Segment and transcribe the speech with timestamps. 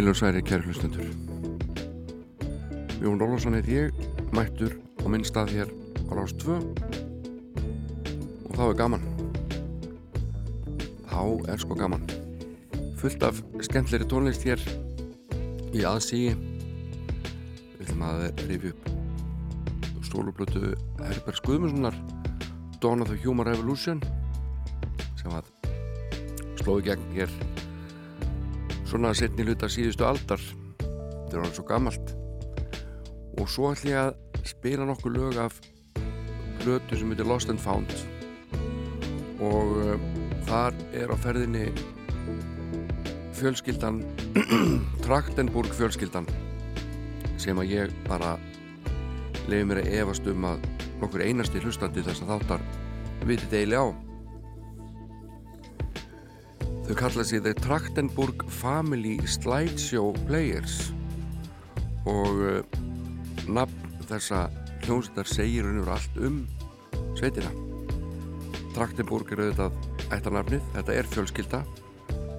[0.00, 1.04] Heilur særi kæri hlustundur
[3.02, 3.98] Jón Rólarsson heit ég
[4.32, 4.72] mættur
[5.04, 5.68] á minn stað hér
[6.08, 6.56] á Rás 2
[8.46, 9.04] og þá er gaman.
[11.04, 11.20] Þá
[11.52, 12.08] er sko gaman.
[12.96, 14.64] Fullt af skemmtleri tónlist hér
[15.76, 20.64] í aðsígi við ætlum að rifja upp stólublötu
[21.04, 22.00] Herberg Guðmundssonar
[22.80, 24.00] Dawn of the Human Revolution
[25.20, 25.52] sem að
[26.64, 27.40] slóði gegn hér
[28.90, 32.14] svona setni hluta síðustu aldar þetta er alveg svo gammalt
[33.38, 35.60] og svo ætlum ég að spila nokkuð lög af
[36.64, 37.92] blötu sem heitir Lost and Found.
[39.40, 39.94] Og uh,
[40.48, 41.70] þar er á ferðinni
[43.38, 44.02] fjölskyldan
[45.06, 46.28] Traktenburg fjölskyldan
[47.40, 48.34] sem að ég bara
[49.48, 50.66] leiði mér að efast um að
[51.00, 52.66] nokkur einasti hlustandi þess að þáttar
[53.24, 53.86] vitið deili á
[56.90, 60.88] Þau kalla sig The Trachtenburg Family Slideshow Players
[62.10, 62.56] og uh,
[63.46, 64.40] nafn þessa
[64.82, 66.40] hljómsveitar segir yfir allt um
[67.20, 67.52] sveitina.
[68.74, 71.62] Trachtenburg er auðvitað ættarnafnið, þetta er fjölskylda,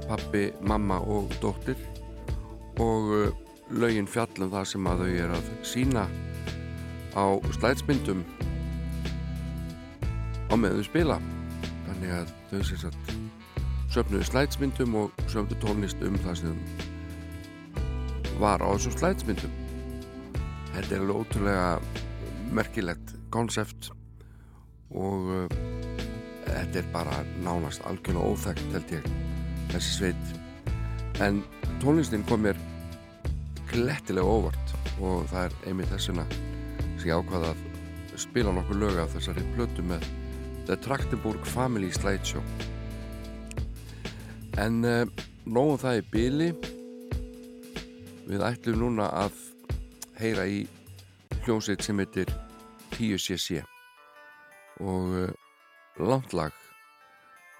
[0.09, 1.79] pappi, mamma og dóttir
[2.84, 3.31] og uh,
[3.72, 6.06] laugin fjallum það sem að þau er að sína
[7.16, 7.25] á
[7.56, 8.28] slætsmyndum
[10.51, 11.22] á meðum spila.
[11.88, 13.20] Þannig að þau sér satt
[13.91, 16.62] söfnuðu slætsmyndum og söfnuðu tónlist um það sem
[18.41, 19.57] var á þessum slætsmyndum
[20.72, 21.72] þetta er alveg ótrúlega
[22.56, 23.91] merkilegt konsept
[24.91, 25.57] og uh,
[26.46, 29.09] þetta er bara nánast algjörlega óþægt held ég
[29.72, 30.31] þessi sveit.
[31.23, 31.41] En
[31.84, 32.59] tónlistin kom mér
[33.72, 36.25] glettilega óvart og það er einmitt þessuna
[37.00, 40.03] sem ég ákvaða að spila nokkuð lög af þessari plötu með
[40.68, 42.44] The Trachtenburg Family Slideshow
[44.59, 45.07] En uh,
[45.47, 46.47] nógum það í byli
[48.28, 49.38] við ætlum núna að
[50.19, 50.66] heyra í
[51.45, 52.31] hljómsveit sem heitir
[52.97, 53.61] 10cc
[54.84, 55.31] og uh,
[56.03, 56.51] langt lag.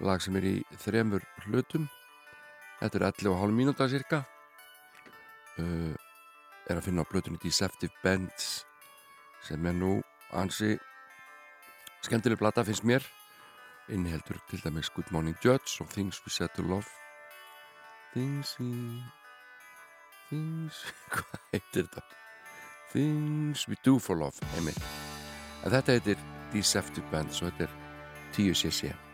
[0.04, 1.88] Lag sem er í þremur hlutum.
[2.82, 4.24] Þetta er 11,5 mínúta cirka.
[5.56, 5.96] Uh,
[6.68, 8.66] er að finna á blötunni Deceptive Bands
[9.46, 9.96] sem er nú
[10.36, 10.76] ansi
[12.04, 13.04] skemmtileg blata finnst mér
[13.88, 16.84] inniheldur til dæmis Good Morning Judge og Things We Said To Love.
[18.12, 19.02] Things We
[20.28, 20.74] Things
[21.12, 22.02] hvað heitir þetta?
[22.92, 24.82] Things We Do For Love einmitt.
[25.64, 26.20] En þetta heitir
[26.52, 27.74] Deceptive Band og þetta er
[28.36, 29.11] 10cc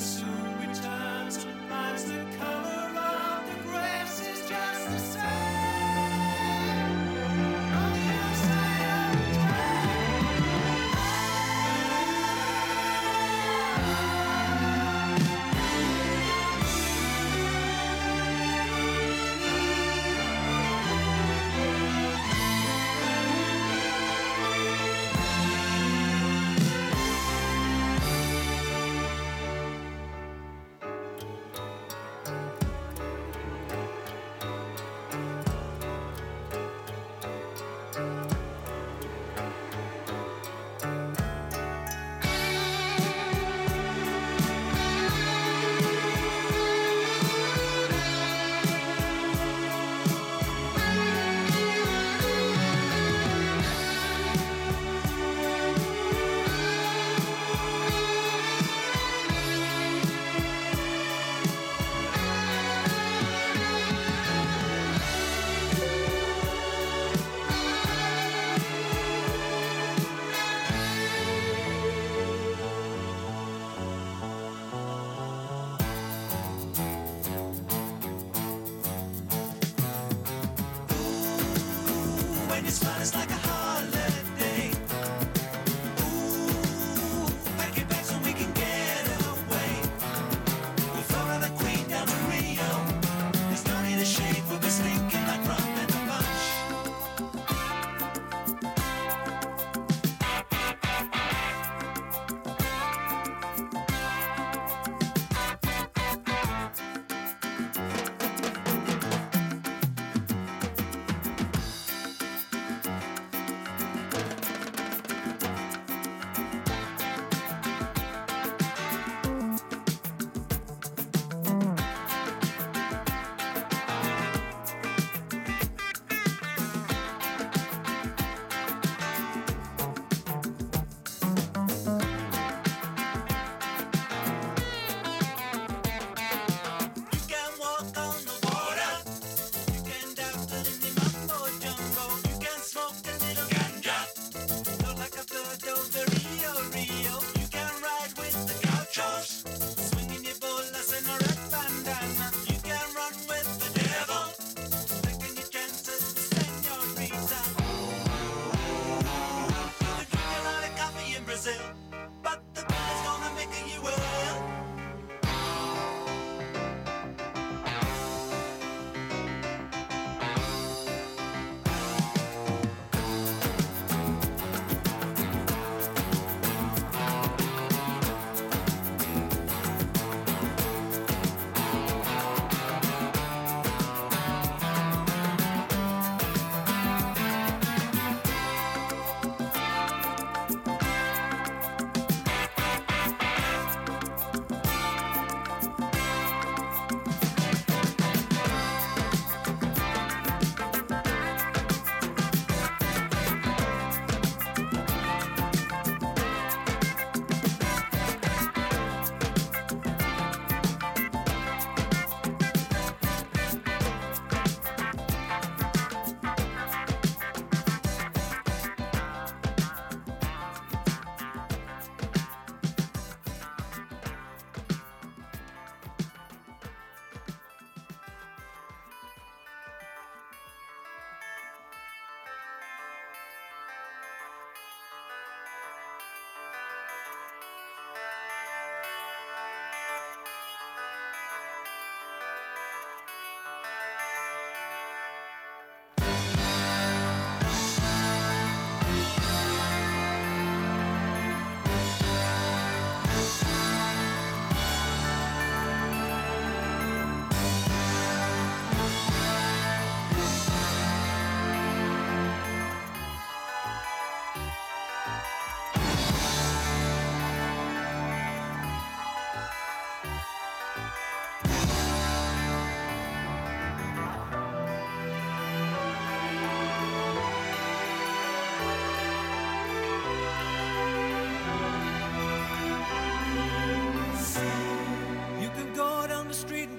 [0.00, 0.29] episode.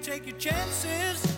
[0.02, 1.31] Take your chances.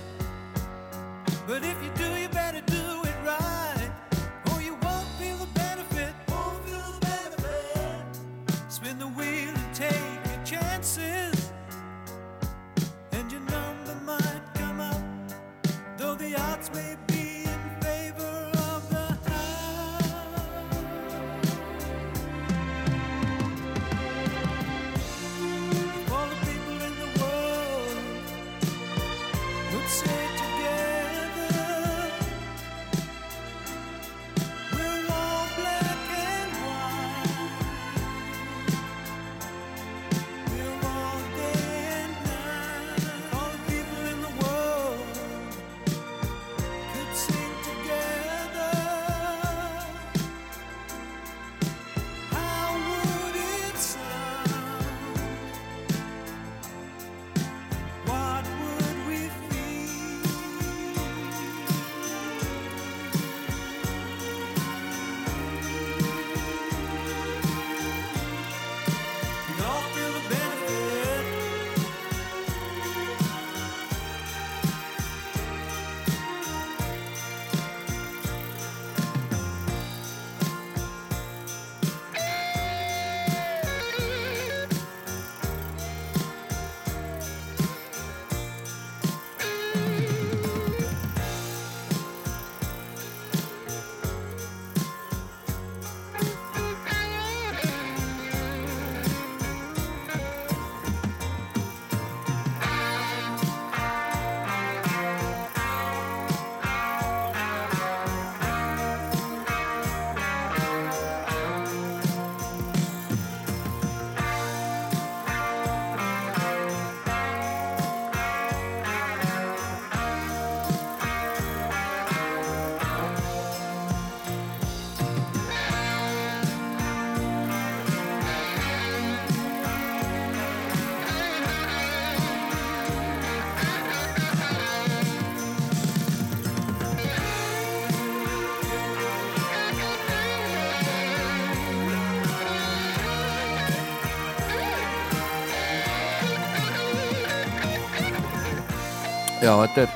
[149.62, 149.94] Þetta er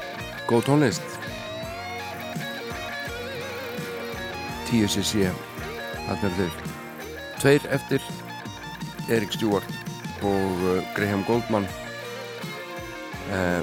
[0.48, 1.18] góð tónlist.
[4.68, 5.30] 10cc,
[6.06, 6.56] þarna er þeir.
[7.38, 8.08] Tveir eftir
[9.08, 9.68] Erik Stewart
[10.26, 11.68] og uh, Graham Goldman.
[13.28, 13.62] Uh,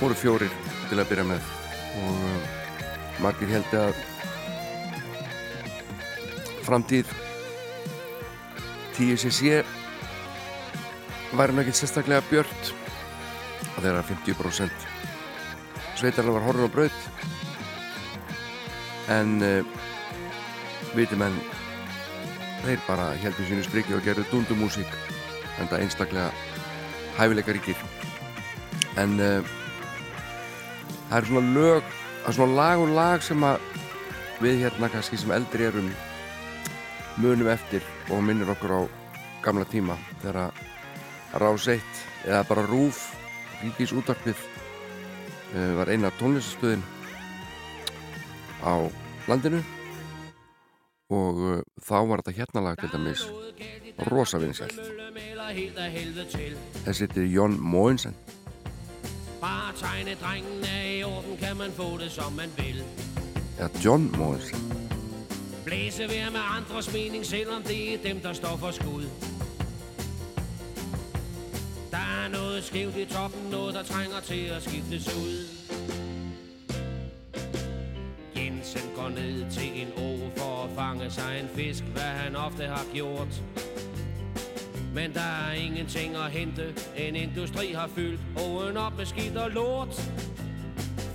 [0.00, 0.52] voru fjórir
[0.90, 1.52] til að byrja með
[2.00, 2.48] og uh,
[3.24, 4.00] margir held að
[6.64, 7.12] framtíð
[8.96, 9.62] 10cc
[11.34, 12.74] væri náttúrulega sérstaklega björt
[13.74, 14.83] og þeirra 50%
[16.04, 17.00] sveitarlega var horfin á braut.
[19.08, 19.64] En uh,
[20.96, 21.36] viti menn
[22.64, 24.90] þeir bara heldur sínu striki og gerðu dundumúsík
[25.60, 26.28] en það einstaklega
[27.16, 27.80] hæfileika ríkir.
[29.00, 29.54] En uh,
[31.08, 33.70] það er svona lög það er svona lag og lag sem að
[34.44, 35.92] við hérna kannski sem eldri erum
[37.16, 38.80] munum eftir og minnir okkur á
[39.44, 40.64] gamla tíma þegar að
[41.40, 43.06] rás eitt eða bara rúf
[43.62, 44.40] ríkis útarpið
[45.54, 46.82] var eina tónlistastöðin
[48.64, 48.74] á
[49.28, 49.60] landinu
[51.14, 53.26] og uh, þá var þetta hérna lag til dæmis
[54.10, 54.80] rosa vinsælt
[56.84, 58.16] þessi heitir Jón Mogensen
[59.44, 62.82] Bare tegne drengen er i orden, kan man få det som man vil.
[63.58, 64.58] eða John Mogensen
[65.64, 69.06] Blæse vær med andres mening, selvom det er dem, der står for skud.
[71.94, 75.46] Der er noget skævt i toppen, noget der trænger til at skiftes ud.
[78.36, 82.66] Jensen går ned til en å for at fange sig en fisk, hvad han ofte
[82.66, 83.42] har gjort.
[84.94, 89.50] Men der er ingenting at hente, en industri har fyldt åen op med skidt og
[89.50, 89.94] lort.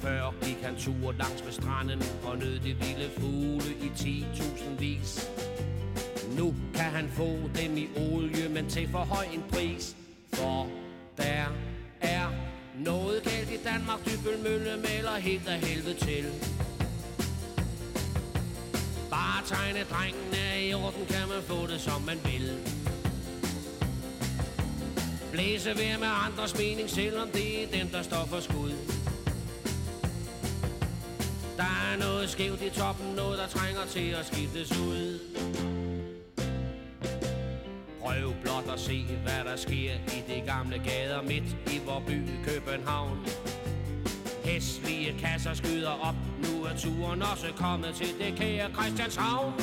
[0.01, 5.29] Før gik han tur langs med stranden og nød de vilde fugle i 10.000 vis.
[6.37, 9.98] Nu kan han få dem i olie, men til for høj en pris.
[10.33, 10.67] For
[11.17, 11.45] der
[12.01, 12.29] er
[12.75, 16.25] noget galt i Danmark, Dybølmølle melder helt af helvede til.
[19.09, 22.57] Bare tegne drengen er i orden, kan man få det som man vil.
[25.31, 28.71] Blæse ved med andres mening, selvom det er den, der står for skud.
[31.57, 35.19] Der er noget skævt i toppen, noget der trænger til at skiftes ud.
[38.01, 42.19] Prøv blot at se, hvad der sker i de gamle gader midt i vor by
[42.45, 43.17] København.
[44.43, 49.53] Hæslige kasser skyder op, nu er turen også kommet til det kære Christianshavn.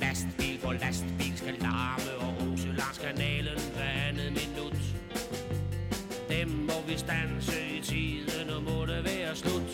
[0.00, 4.76] Lastbil på lastbil skal larme og rose langs kanalen hver andet minut.
[6.28, 9.70] Dem må vi stanse i tiden, og må det være slut.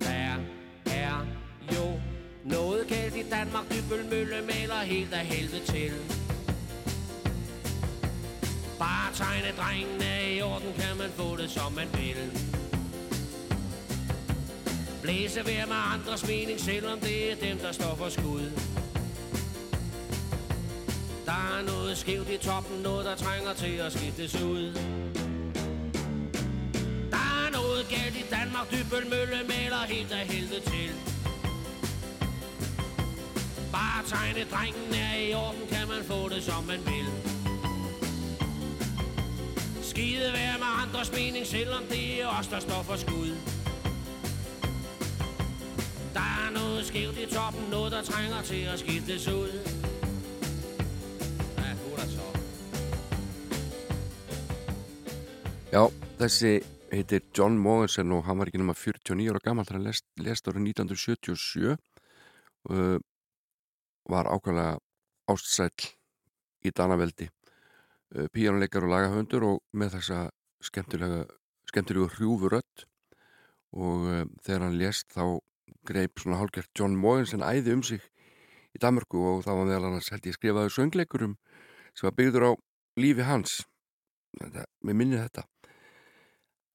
[0.00, 0.34] Der
[0.86, 1.26] er
[1.72, 2.00] jo
[2.44, 5.92] noget galt i Danmark, Dybølmølle maler helt af helvede til.
[9.16, 12.16] Tegne drengene i orden, kan man få det som man vil.
[15.02, 18.50] Blæse ved med andres mening, selvom det er dem, der står for skud.
[21.26, 24.72] Der er noget skævt i toppen, noget der trænger til at skiftes ud.
[27.10, 30.90] Der er noget galt i Danmark, Dybølmølle maler helt af helvede til.
[33.72, 37.35] Bare tegne drengen er i orden, kan man få det som man vil.
[39.96, 43.30] Skide være med andres mening, selvom det er os, der står for skud.
[46.14, 49.50] Der er noget skævt i toppen, noget der trænger til at skiftes ud.
[51.58, 51.76] Ja,
[52.16, 52.26] så?
[55.72, 55.84] Já,
[56.18, 56.60] þessi
[56.92, 60.48] heitir John Mogensen og hann var ekki nema 49 ára gammal þegar hann lest, lest
[60.48, 61.76] árið 1977
[62.70, 63.00] uh,
[64.12, 64.76] var ákvæmlega
[65.32, 65.88] ástsæl
[66.64, 67.30] í Danaveldi
[68.32, 70.20] píjánuleikar og lagahöndur og með þessa
[70.64, 71.24] skemmtilega
[71.66, 72.86] skemmtilegu hrjúfurödd
[73.76, 75.38] og uh, þegar hann lest þá
[75.86, 78.02] greip svona hálfgert John Mogensen æði um sig
[78.76, 81.36] í Danmarku og það var meðal annars held ég skrifaði söngleikurum
[81.96, 82.52] sem var byggður á
[83.00, 83.60] lífi hans.
[84.36, 85.46] Þetta, mér minnir þetta.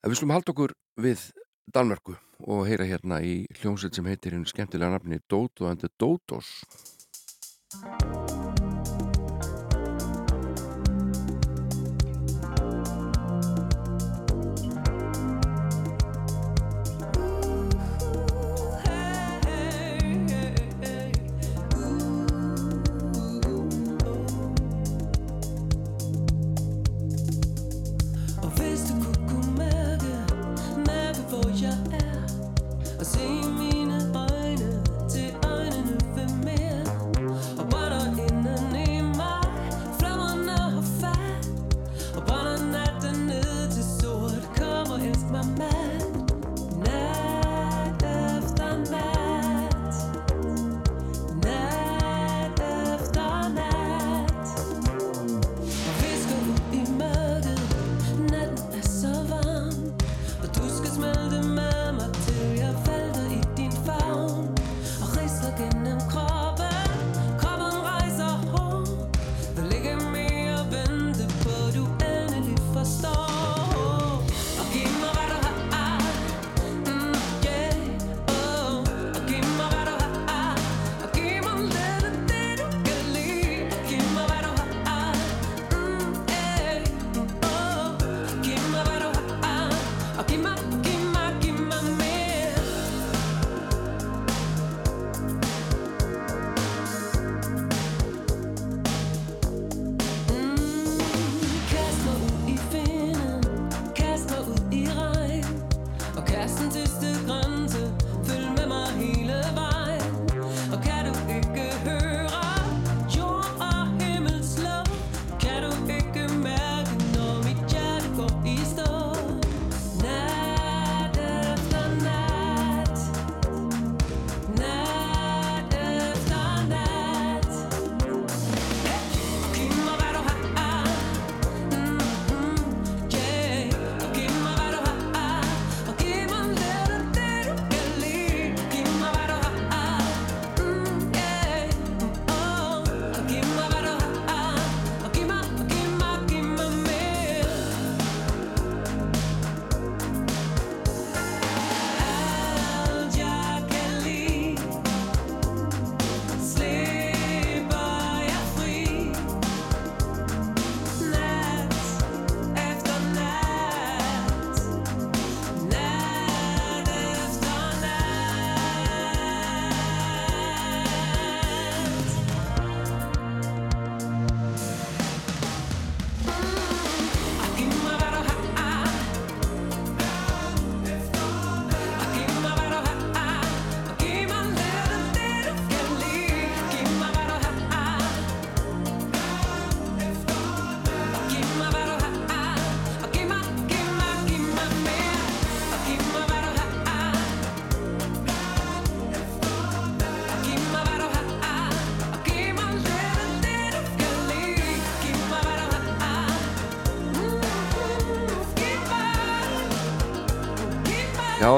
[0.01, 1.27] En við slum halda okkur við
[1.71, 6.63] Danmörku og heyra hérna í hljómsveit sem heitir einu skemmtilega nafni Dóto and the Dótos.
[7.77, 8.20] Og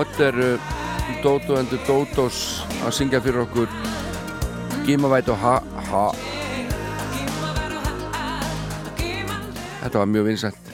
[0.03, 0.71] þetta er uh,
[1.23, 2.39] Dótó endur Dótós
[2.83, 3.69] að syngja fyrir okkur.
[4.83, 5.53] Gimavæt og ha,
[5.87, 6.03] ha.
[9.83, 10.73] Þetta var mjög vinsælt.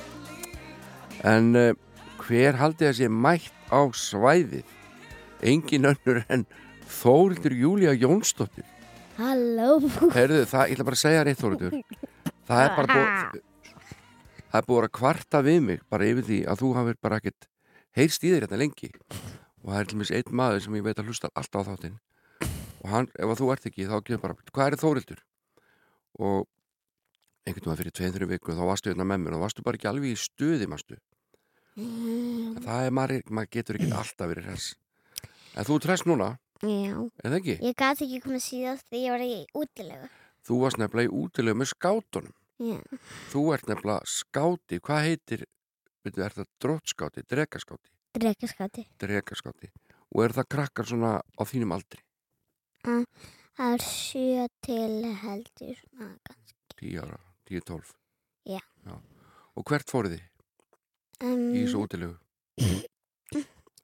[1.30, 1.70] En uh,
[2.24, 4.74] hver haldið að sé mætt á svæðið?
[5.46, 6.48] Engin önnur en
[6.90, 8.66] Þórildur Júlía Jónsdóttir.
[9.20, 9.78] Halló.
[10.16, 11.74] Herðu, það, ég ætla bara að segja rétt Þórildur
[12.48, 13.42] Það er bara búið
[14.50, 17.49] Það er búið að kvarta við mig bara yfir því að þú hafið bara ekkert
[17.98, 18.92] heyrst í þér hérna lengi.
[19.64, 21.98] Og það er til mis einn maður sem ég veit að hlusta alltaf á þáttinn.
[22.84, 25.24] Og hann, ef þú ert ekki þá gefur bara, hvað er Þórildur?
[26.20, 26.48] og
[27.48, 29.78] einhvern veginn fyrir tveið, þrjum viku þá varstu hérna með mér og þá varstu bara
[29.80, 30.98] ekki alveg í stuði mástu
[31.80, 34.66] Mm, það er maður, maður getur ekki alltaf verið hress.
[35.56, 36.28] En þú ert hress núna,
[36.60, 36.92] Já,
[37.24, 37.56] er það ekki?
[37.70, 40.10] ég gæti ekki komið síðast því ég var í útilegu.
[40.50, 42.34] þú varst nefnilega í útilegu með skátunum.
[42.60, 42.80] Já,
[43.32, 45.46] þú ert nefnilega skáti, hvað heitir
[46.06, 48.86] veitu, er það drótskáti, dregaskáti drekaskáti.
[49.00, 49.70] dregaskáti
[50.16, 52.02] og er það krakkar svona á þínum aldri
[53.60, 56.56] Það er sjö til heldur svona kannski.
[56.80, 57.18] 10 ára,
[57.50, 57.90] 10-12
[58.48, 58.62] Já.
[59.56, 60.26] og hvert fóruð þið
[61.20, 62.14] Um, í þessu útilegu?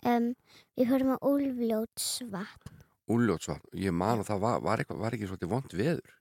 [0.08, 0.28] um,
[0.80, 2.70] við fórum á Úlfljótsvatn.
[3.12, 6.14] Úljótsvatn, ég man að það var, var, eitthvað, var ekki svolítið vond veður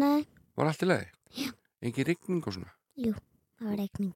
[0.00, 0.24] Nei,
[0.56, 1.10] var allt í lagi?
[1.36, 1.50] Já.
[1.84, 4.14] engin rigning og svona það var reikning.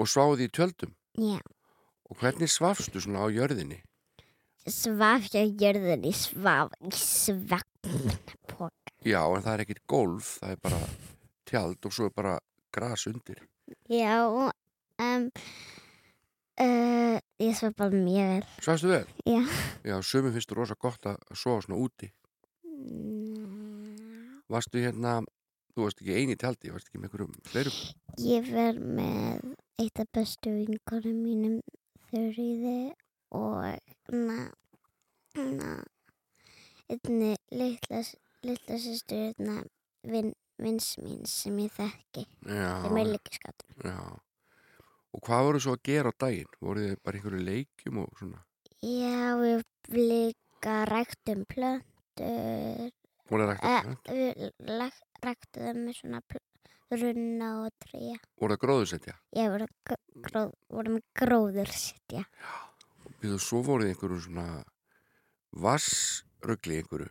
[0.00, 1.36] Og sváði í tjöldum Já,
[2.08, 3.80] og hvernig svafstu svona á jörðinni?
[4.70, 8.72] svaf ég á jörðinni, svaf í svefnpók.
[9.08, 10.80] Já, en það er ekkit golf, það er bara
[11.48, 12.34] tjald og svo er bara
[12.72, 13.40] gras undir
[13.90, 15.24] Já, um,
[16.60, 18.46] uh, ég svaf bara mjög vel.
[18.60, 19.06] Svafstu vel?
[19.24, 19.40] Já.
[19.88, 22.10] Já, sömum finnst þú rosa gott að sofa svona úti
[22.80, 25.18] Mm, Varstu hérna,
[25.74, 27.78] þú varst ekki eini í tjaldi, varst ekki með einhverjum fleirum.
[28.24, 29.44] Ég verð með
[29.80, 31.60] eitt af bestu vinkonum mínum
[32.10, 32.92] þurriði
[33.38, 34.38] og na,
[35.38, 35.74] na,
[36.90, 38.02] einni litla,
[38.46, 39.36] litla sýstur
[40.10, 42.26] vin, vins mín sem ég þekki.
[42.44, 43.14] Sem er
[43.86, 44.00] já.
[45.10, 46.50] Og hvað voru svo að gera á daginn?
[46.62, 48.44] Voru þið bara einhverju leikjum og svona?
[48.80, 49.64] Já, við
[49.96, 52.90] líka ræktum plöntur,
[53.30, 53.64] Voru það
[54.10, 56.22] eh, rægt ræktum þeim með svona
[56.90, 58.18] runna og tríja.
[58.40, 59.14] Voru það gróðusetja?
[59.38, 59.68] Ég voru,
[60.26, 62.24] gróð, voru með gróður sittja.
[63.20, 64.48] Við þú svo voruð einhverju svona
[65.52, 67.10] vassrugli einhverju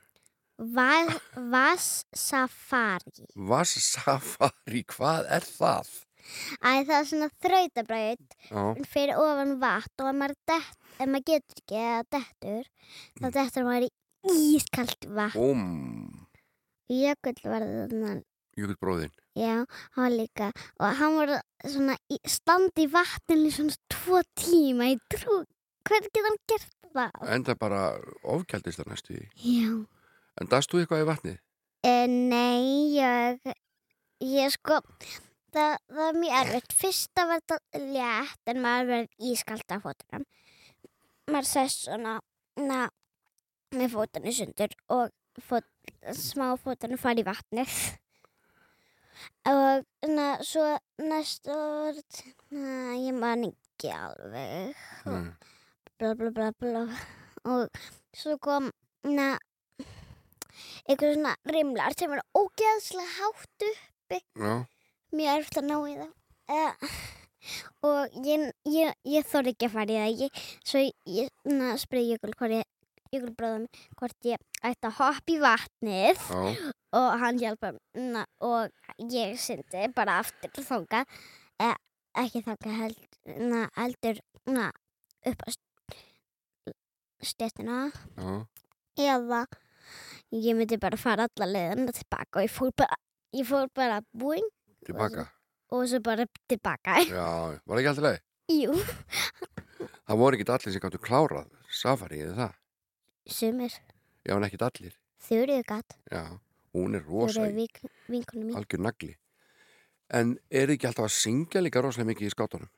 [0.60, 3.30] Vass safari.
[3.48, 5.91] Vassafari, hvað er það?
[6.60, 11.26] Æ, það er svona þrautabraut Já, fyrir ofan vatn og ef maður, dett, ef maður
[11.32, 12.67] getur ekki eða dettur,
[13.22, 15.39] þá dettur maður í ískalt vatn.
[15.39, 16.19] búm
[16.89, 18.15] Jökull var þarna,
[18.58, 20.49] Jökull bróðinn já, hann var líka
[20.80, 21.32] og hann var
[21.63, 25.43] svona í, standi í vatninu í svona tvo tíma í trú.
[25.88, 27.15] Hvernig getur hann gert það?
[27.36, 27.84] Enda bara
[28.36, 29.71] ofkjaldist það næstu því Já.
[30.39, 31.39] En dast þú eitthvað í vatnið?
[31.88, 33.54] E, nei, ég,
[34.23, 34.80] ég sko,
[35.54, 36.75] það, það er mjög erfitt.
[36.82, 40.25] Fyrsta var þetta létt en maður verið ískalt af fótunum.
[41.30, 42.17] Maður sess svona,
[42.60, 42.82] na,
[43.75, 45.12] með fótunni sundur og
[45.43, 45.67] fót,
[46.15, 47.75] smá fótunni fara í vatnið.
[49.49, 50.63] Og na, svo
[51.04, 51.97] næst var,
[52.56, 54.75] na, ég man ekki alveg.
[55.06, 55.32] Mm.
[55.99, 56.84] bla bla bla bla.
[57.49, 57.67] Og
[58.15, 58.71] svo kom
[59.08, 59.34] na,
[60.88, 64.54] einhver svona rimlar sem er ógeðslega hátt upp Já,
[65.13, 66.13] mjög erfitt að ná í það
[66.49, 66.95] uh,
[67.88, 70.23] og ég, ég, ég þorði ekki að fara í það.
[70.23, 70.82] Ég, svo
[71.19, 72.67] ég na, spurði Jökul hvort ég
[73.10, 73.65] Jökul bróðum
[73.98, 76.19] hvort ég ætti að hoppa í vatnið.
[76.30, 78.69] Já, og hann hjálpa na, og
[79.10, 81.02] ég syndi bara aftur þanga
[81.63, 81.74] eh,
[82.22, 82.76] ekki þanga
[83.80, 84.22] heldur
[85.32, 85.50] upp á
[87.26, 87.82] stéttina.
[88.19, 88.38] Já.
[89.00, 89.41] Eða
[90.36, 93.02] ég myndi bara fara alla leiðina tilbaka og ég fór bara
[93.34, 94.45] ég fór bara búinn.
[94.86, 95.26] Tilbaka?
[95.74, 97.02] Og svo bara tilbaka.
[97.10, 98.26] Já, var ekki alltaf leið?
[98.50, 98.74] jú,
[100.10, 102.56] Það voru ekki allir sem gáttu klárað Safari, eða það?
[103.34, 103.74] Sumir
[104.26, 104.96] Já, en ekki allir
[105.30, 106.24] þurrið gatt Já,
[106.76, 109.15] hún er rosa þurrið í vink, vinkunum mín algjör nagli
[110.10, 112.70] En er ekki alltaf að syngja líka rosalega mikið í skátunum?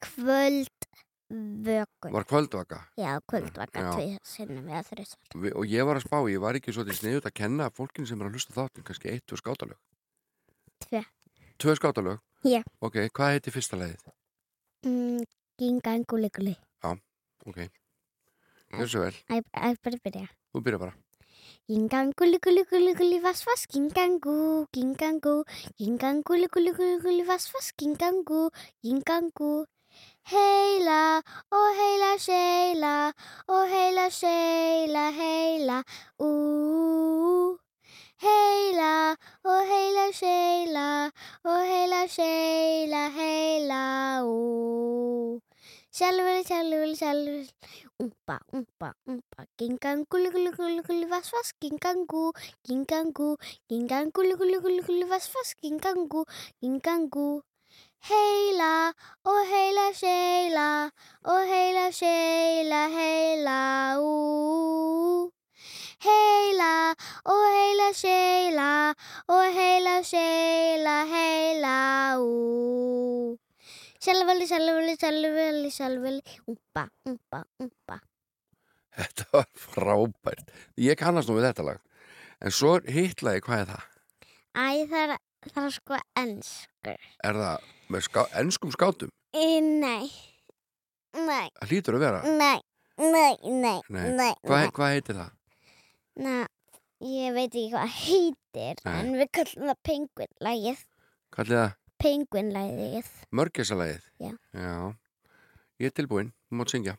[0.00, 0.86] kvöld
[1.28, 3.90] vökun Var kvöldvaka já, kvöldvaka Já.
[3.92, 7.26] tvið sinnum eða þrjusvar Vi- og ég var að spá, ég var ekki svolítið sniðut
[7.28, 9.76] að kenna fólkinu sem er að hlusta á þáttin kannski eitt, tvö skátalög
[10.86, 11.02] Tvö.
[11.58, 12.20] Tvö skátalög?
[12.46, 12.62] Já.
[12.80, 14.06] Ok, hvað heiti fyrsta leiðið?
[14.86, 15.22] mm,
[15.58, 16.56] ginganguliguli
[17.44, 17.58] Ok,
[18.72, 20.26] gjör svo vel, æ, æ, bara byrja.
[20.52, 20.94] Þú byrja bara.
[21.68, 25.44] Ginganguliguli vass vass gingangu gingangu
[25.78, 28.50] ginganguliguli vass vass gingangu
[28.84, 29.66] gingangu.
[30.30, 31.22] Heila
[31.58, 33.12] og heila seila
[33.48, 35.78] og heila seila heila
[36.20, 36.32] ú.
[38.24, 40.88] Heila og heila seila
[41.44, 43.84] og heila seila heila
[44.24, 45.40] ú.
[45.92, 47.44] Sjálfur sjálfur sjálfur
[48.02, 49.40] umpa umpa umpa.
[49.58, 51.48] Gingangu lugulu gulu gulu vas vas.
[51.62, 52.24] Gingangu
[52.66, 53.36] gingangu
[53.68, 55.48] gingangu lugulu gulu gulu vas vas.
[55.62, 56.22] Gingangu
[56.62, 57.42] gingangu
[58.08, 58.94] heila
[59.30, 60.68] og heila seila
[61.32, 63.58] og heila seila heila
[63.98, 64.14] ú
[66.06, 66.72] heila
[67.34, 68.70] og heila seila
[69.36, 71.76] og heila seila heila
[72.22, 73.38] ú
[74.04, 78.00] sjálfveli sjálfveli sjálfveli sjálfveli umpa umpa umpa
[78.98, 80.48] Þetta var frábært.
[80.82, 81.76] Ég kannast nú við þetta lag.
[82.42, 83.84] En svo hittlaði, hvað er það?
[84.58, 85.12] æ það er,
[85.52, 86.96] það er sko ennskur
[87.28, 89.12] Er það með ská, ennskum skátum?
[89.38, 90.08] Í, nei
[91.14, 92.22] nei Það hlýtur að vera.
[92.26, 92.58] nei
[92.98, 94.08] nei nei Nei.
[94.18, 95.30] nei Hvað, hvað heitir það?
[96.18, 96.34] Na,
[97.06, 98.96] ég veit ekki hvað heitir Nei.
[98.98, 100.82] en við kallum það penguinlægið
[101.36, 104.06] Kallið það penguinlægið mörgæsalagið?
[104.22, 104.32] Já.
[104.54, 104.72] Já.
[105.78, 106.96] Ég er tilbúinn, þú mátt syngja.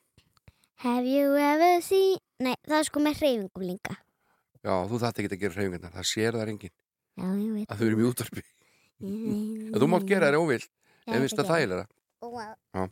[0.84, 3.98] Have you ever seen Nei, það er sko með hreyfingum líka
[4.64, 5.92] Já, þú þarft ekki að gera hreyfingarnar.
[5.98, 6.76] Það sér það enginn
[7.20, 8.44] Já, ég veit að þau eru í útvarpi.
[9.80, 10.72] Þú mátt gera það óvilt,
[11.08, 11.86] ef finnst það þægilega.
[12.76, 12.90] það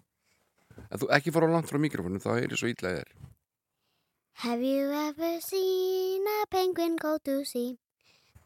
[0.92, 3.14] En þú ekki fara langt frá mikrofónu, þá er það svo illa þér.
[4.44, 7.78] Have you ever seen a penguin go to sea?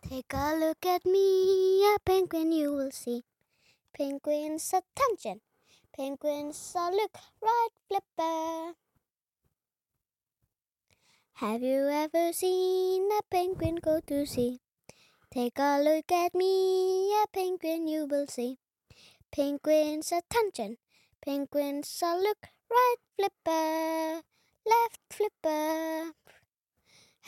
[0.08, 3.21] Take a look at me, a penguin you will see.
[4.01, 5.41] Penguins attention,
[5.95, 8.73] penguins a look right flipper.
[11.33, 14.61] Have you ever seen a penguin go to sea?
[15.29, 18.57] Take a look at me, a penguin you will see.
[19.31, 20.77] Penguins attention,
[21.23, 24.23] penguins a look right flipper
[24.65, 26.13] left flipper.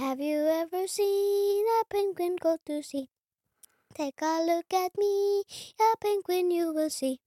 [0.02, 3.10] Have you ever seen a penguin go to sea?
[3.96, 5.44] Take a look at me,
[5.80, 7.20] a penguin you will see.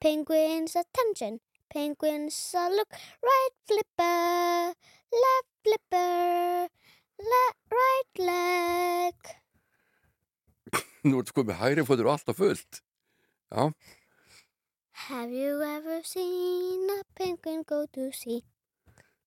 [0.00, 2.90] Penguins attention, penguins a look
[3.22, 4.74] right flipper,
[5.24, 6.68] left flipper,
[7.18, 9.14] le- right leg.
[11.04, 12.82] Nú ertu komið hægri fótur og alltaf fullt.
[13.50, 13.72] Já,
[15.08, 18.42] Have you ever seen a penguin go to sea?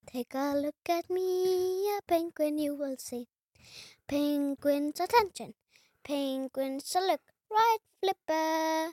[0.08, 3.28] Take a look at me, a penguin you will see.
[4.08, 5.54] Penguins attention,
[6.04, 8.92] penguins look, right flipper,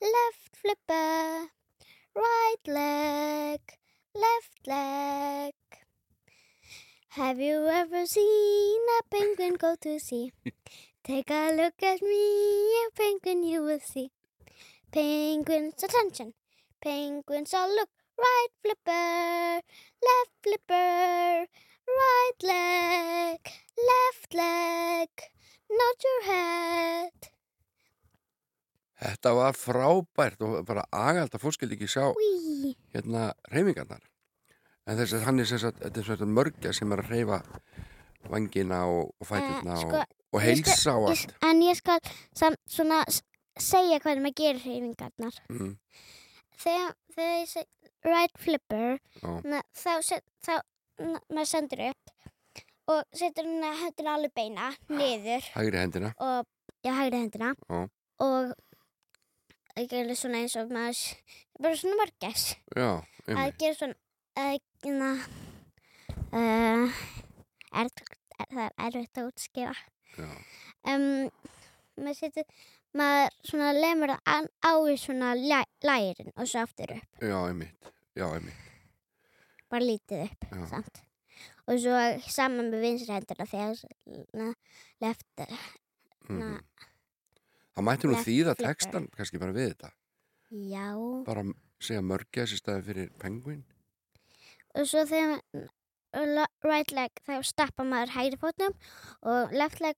[0.00, 1.48] left flipper,
[2.14, 3.60] right leg,
[4.14, 5.52] left leg.
[7.10, 10.32] Have you ever seen a penguin go to sea?
[11.04, 14.10] Take a look at me, a penguin you will see.
[14.92, 16.34] Penguins attention,
[16.82, 19.62] penguins all look right flipper,
[20.08, 20.95] left flipper,
[29.26, 32.04] þetta var frábært og bara agald að fólk skildi ekki sjá
[32.94, 34.02] hérna reyfingarnar.
[34.86, 37.40] En þess að hann er sem sagt, þetta er svona mörgja sem er að reyfa
[38.30, 41.34] vangina og, og Eh, sko, og, og ég skal- heilsa og allt.
[41.42, 41.98] en ég skal
[42.34, 43.02] sam, svona
[43.58, 45.34] segja hvernig maður gerir hreyfingarnar.
[45.50, 45.76] Mm,
[46.56, 47.66] Þegar, þegar ég seg
[48.04, 48.98] right flipper,
[49.44, 50.54] na, þá, set, þá
[51.00, 52.12] na, maður sendur upp
[52.88, 56.12] og setur hendina alveg beina niður hægri hendina.
[56.18, 56.46] og
[56.86, 57.88] já, hægri hendina Já.
[58.20, 58.54] og
[59.76, 61.02] ég gerði svona eins og maður
[61.62, 62.44] bara svona mörgæs
[62.76, 62.88] Já,
[63.28, 63.96] að gera svona
[64.36, 65.10] að gera
[66.36, 67.02] uh,
[67.72, 69.74] er, er, það er erfitt að útskýra
[70.16, 70.28] Já.
[70.92, 71.06] um,
[72.00, 72.46] maður setur
[72.96, 77.90] maður svona lemur það á í svona læ, lærin og svo aftur upp Já, einmitt.
[78.16, 78.62] Já, einmitt.
[79.72, 81.02] bara lítið upp
[81.66, 81.96] og svo
[82.30, 83.80] saman með vinstri hendina þegar
[84.38, 84.52] na,
[85.04, 85.48] left
[86.26, 86.56] Mm.
[87.76, 89.90] Það mætti nú þýða textan kannski bara við þetta.
[90.72, 90.86] já
[91.26, 91.42] Bara
[91.82, 93.64] segja mörgja þessi staði fyrir penguin.
[94.76, 95.40] og svo þegar
[96.64, 98.72] right leg þá stappa maður hægri fótnum
[99.22, 99.96] og left leg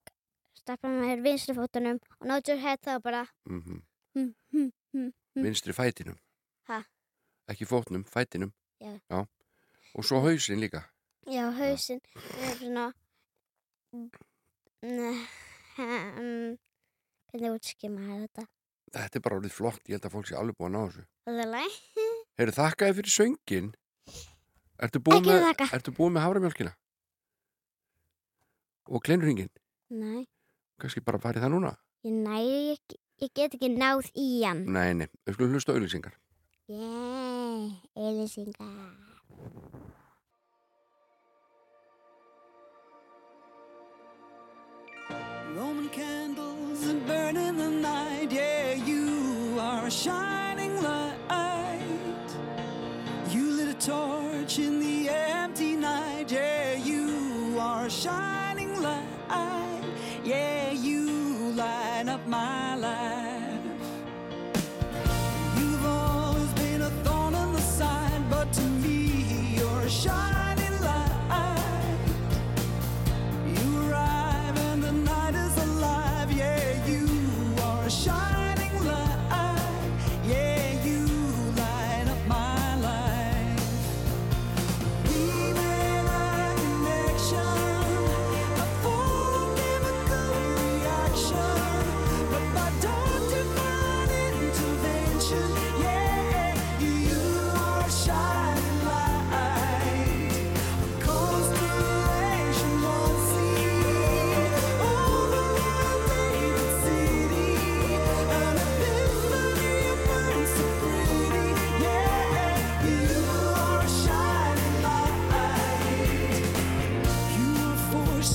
[0.59, 3.83] stappa maður vinstri fótunum og nod your head þá bara Mm hm,
[4.14, 5.12] hm, hm, hm.
[5.45, 6.19] Vinstri fætinum.
[6.69, 6.83] Ha?
[7.49, 8.53] Ekki fótnum, fætinum.
[8.81, 9.27] Já.
[9.95, 10.83] Og svo hausinn líka.
[11.27, 12.01] já, hausinn
[12.43, 12.93] er svona
[14.83, 15.27] Nei,
[15.79, 16.59] um,
[17.29, 18.45] Hvernig útskýma það þetta?
[18.97, 21.05] Þetta er bara orðið flott, ég held að fólk sé alveg búin á þessu.
[21.29, 21.79] Það er læg.
[22.38, 23.73] Heyrðu þakkaði fyrir söngin.
[24.79, 26.73] Ertu búin með, með haframjölkina?
[28.88, 29.51] Og kleinringin?
[29.93, 30.23] Nei.
[30.81, 31.75] Kanski bara farið það núna?
[32.09, 34.62] Nei, ég, ég get ekki náð í hann.
[34.71, 36.14] Nei, nei, við skulum hlusta auðlýsingar.
[36.71, 39.88] Jæj, yeah, auðlýsingar.
[45.59, 48.31] Roman candles that burn in the night.
[48.31, 51.16] Yeah, you are a shining light.
[53.31, 56.31] You lit a torch in the empty night.
[56.31, 59.83] Yeah, you are a shining light.
[60.23, 63.61] Yeah, you light up my life.
[65.57, 70.38] You've always been a thorn in the side, but to me, you're a shining.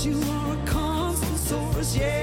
[0.02, 2.23] you are a constant source, yeah.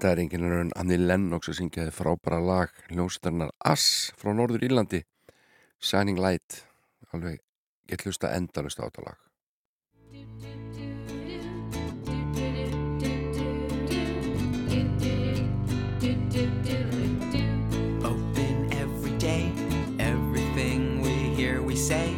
[0.00, 5.02] Þetta er einhvern veginn Anni Lennox að syngjaði frábæra lag Ljóstarnar Ass frá Norður Írlandi.
[5.76, 6.62] Shining Light
[7.12, 7.42] alveg
[7.84, 9.20] gett hlusta endalust átalag
[18.08, 19.52] Open every day
[20.00, 22.16] Everything we hear we say.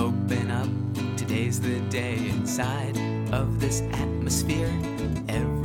[0.00, 0.72] Open up
[1.18, 2.96] Today's the day inside
[3.34, 4.72] Of this atmosphere.
[5.28, 5.57] Every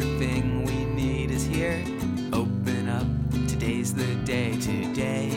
[1.64, 1.86] here.
[2.34, 3.08] Open up,
[3.48, 5.33] today's the day, today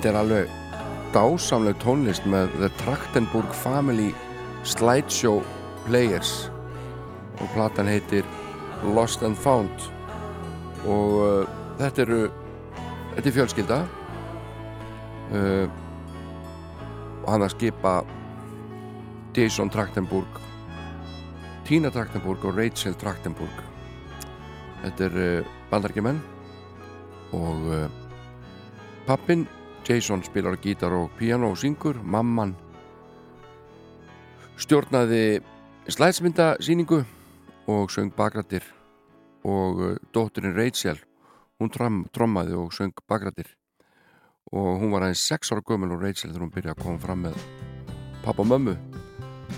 [0.00, 0.52] Þetta er alveg
[1.12, 4.14] dásamleg tónlist með The Trachtenburg Family
[4.64, 5.42] Slideshow
[5.84, 6.30] Players.
[7.36, 8.24] Og platan heitir
[8.96, 9.84] Lost and Found.
[10.88, 12.22] Og uh, þetta eru
[13.10, 13.78] þetta er fjölskylda.
[15.34, 15.68] Uh,
[17.20, 17.94] og hann að skipa
[19.36, 20.42] Jason Trachtenburg
[21.68, 23.62] Tina Trachtenburg og Rachel Trachtenburg
[24.80, 26.24] þetta er uh, bandargemenn
[27.36, 27.88] og uh,
[29.04, 29.44] pappin
[29.90, 32.52] Jason spilar gítar og piano og syngur mamman
[34.60, 35.40] stjórnaði
[35.90, 37.00] slæðsmyndasýningu
[37.74, 38.62] og söng bakrættir
[39.42, 41.00] og uh, dótturinn Rachel
[41.58, 43.50] hún trommaði og söng bakrættir
[44.52, 47.26] og hún var aðeins 6 ára gömul og Rachel þegar hún byrjaði að koma fram
[47.26, 47.42] með
[48.22, 48.76] pappa og mömmu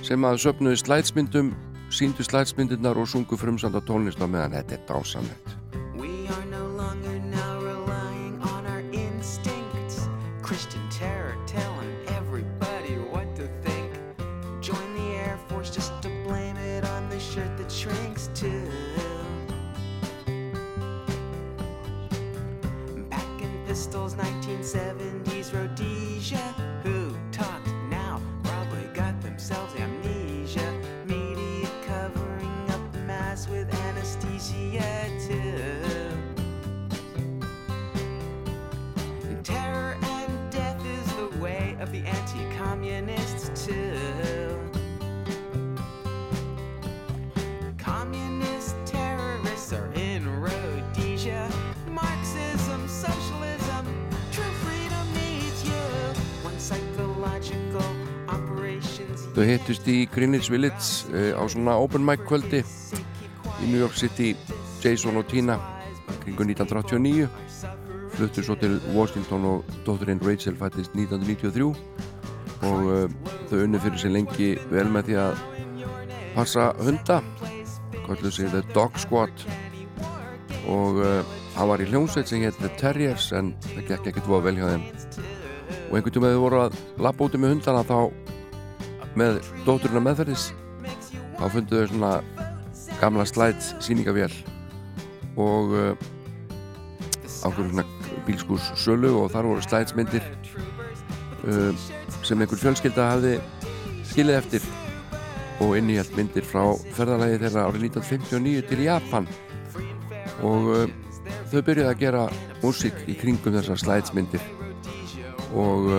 [0.00, 1.52] sem að söpnuði slæðsmyndum
[1.92, 4.56] síndu slæðsmyndirnar og sungu frumsanda tónlist á meðan.
[4.56, 5.58] Þetta er dásamlegt
[59.42, 64.36] Þau hittust í Greenwich Village uh, á svona open mic kvöldi í New York City.
[64.78, 65.56] Jason og Tina
[66.20, 67.26] kringu 1989
[68.12, 71.64] fluttu svo til Washington og dótturinn Rachel fættist 1993
[72.68, 75.42] og uh, þau unni fyrir sig lengi vel með því að
[76.36, 77.18] passa hunda
[78.04, 79.42] kalluð sig The Dog Squad.
[80.70, 84.52] Og uh, hann var í hljómsveit sem hétt The Terriers en það gekk ekkert voða
[84.52, 84.86] vel hjá þeim.
[85.88, 87.98] Og einhvern tíma þau voru að lappa úti með hundana þá
[89.18, 90.50] með dótturina meðferðis.
[91.38, 92.12] Þá fundu þau svona
[93.00, 94.30] gamla slætt síningavél
[95.40, 96.04] og uh,
[97.42, 97.84] ákveður svona
[98.26, 100.26] bílskús sölu og þar voru slætsmyndir
[101.48, 101.72] uh,
[102.22, 103.36] sem einhver fjölskylda hafði
[104.12, 104.68] skilið eftir
[105.62, 106.62] og innihjalt myndir frá
[106.94, 109.28] ferðalagi þeirra árið 1959 til Japan.
[110.46, 110.86] Og uh,
[111.50, 112.24] þau byrjuði að gera
[112.62, 114.46] músík í kringum þessar slætsmyndir
[115.52, 115.90] og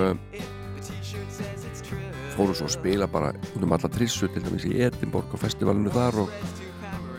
[2.33, 5.93] fóru svo að spila bara út um alla trissu til dæmis í Edinborg og festivalinu
[5.93, 6.35] þar og,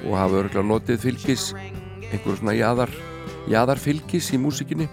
[0.04, 2.92] og hafa örgulega notið fylgis einhverjum svona jaðar,
[3.50, 4.88] jaðar fylgis í músikinni.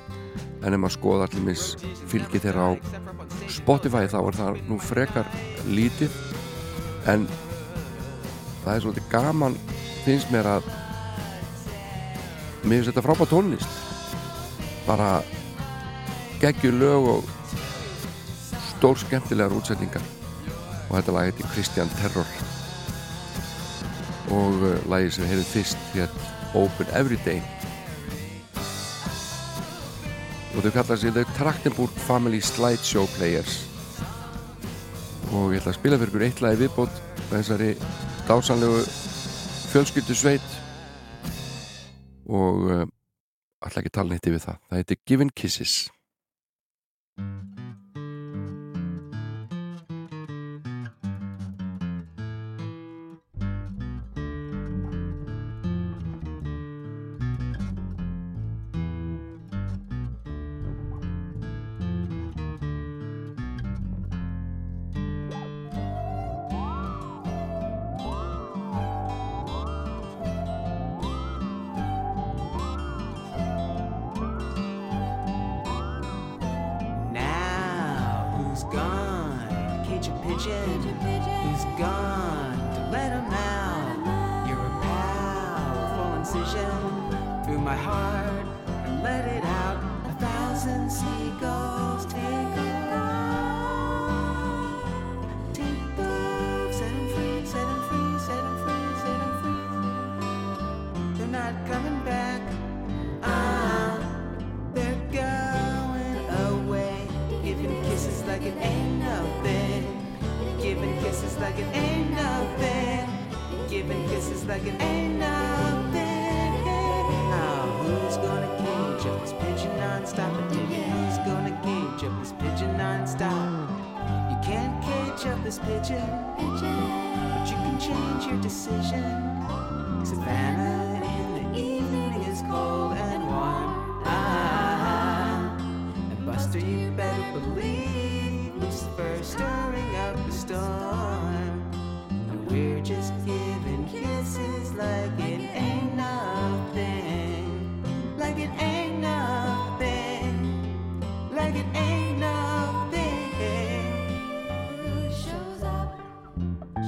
[0.61, 1.63] En ef maður skoða allir
[2.11, 2.71] fylgi þeirra á
[3.51, 5.29] Spotify þá er það nú frekar
[5.69, 6.13] lítið.
[7.09, 7.25] En
[8.63, 9.57] það er svolítið gaman
[10.05, 10.69] finnst mér að
[12.61, 13.77] mér finnst þetta frábært tónlist.
[14.85, 15.11] Bara
[16.41, 17.37] geggjur lög og
[18.81, 20.01] stór skemmtilegar útsetningar.
[20.89, 22.29] Og þetta lag heitir Christian Terror.
[24.33, 26.15] Og uh, lagið sem hefur fyrst hér
[26.57, 27.43] Open Everyday
[30.51, 33.61] og þau kalla sig The Trachtenburg Family Slideshow Players.
[35.31, 37.69] Og ég ætla að spila fyrir ykkur eitt lagi viðbót með þessari
[38.27, 38.81] dásanlegu
[39.71, 40.59] fjölskyldu sveit
[42.27, 42.85] og uh,
[43.63, 44.61] ætla ekki tala neitt yfir það.
[44.67, 45.79] Það heitir Given Kisses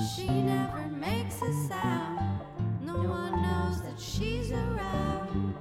[0.04, 2.41] She never makes a sound.
[2.82, 5.56] No one knows that she's around.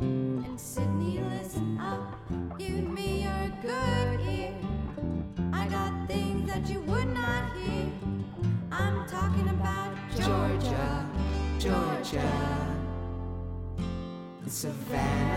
[0.00, 2.18] And Sydney, listen up.
[2.58, 4.54] Give me your good ear.
[5.52, 7.90] I got things that you would not hear.
[8.72, 11.06] I'm talking about Georgia,
[11.58, 12.00] Georgia.
[12.08, 12.76] Georgia.
[14.46, 15.29] Savannah.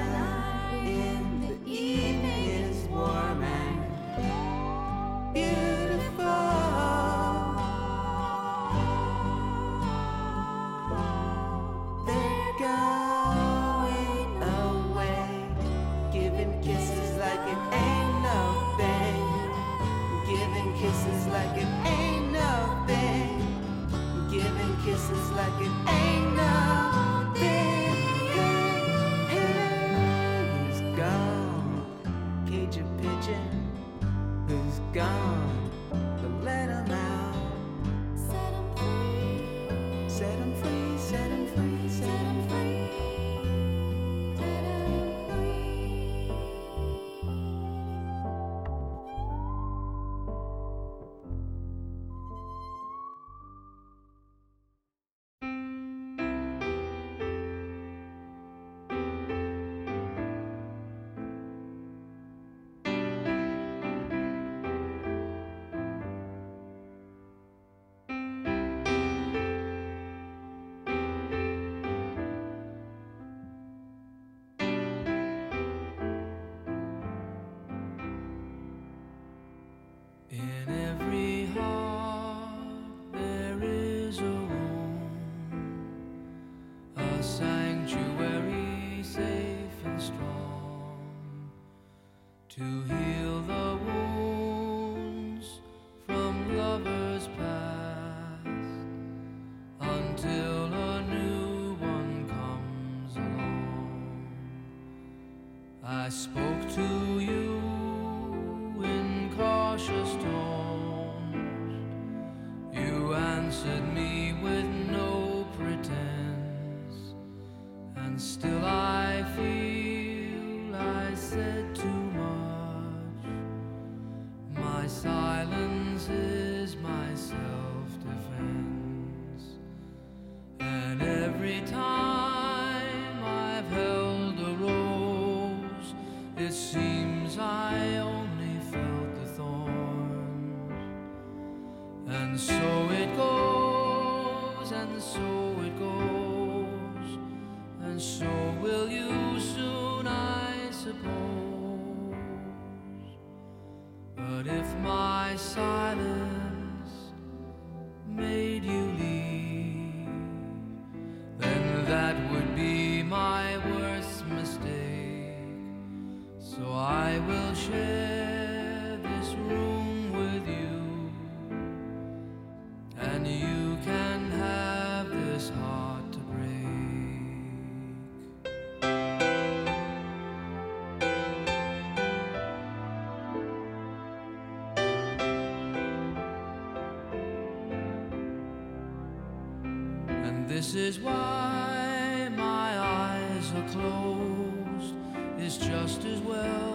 [190.64, 194.96] This is why my eyes are closed.
[195.38, 196.73] It's just as well.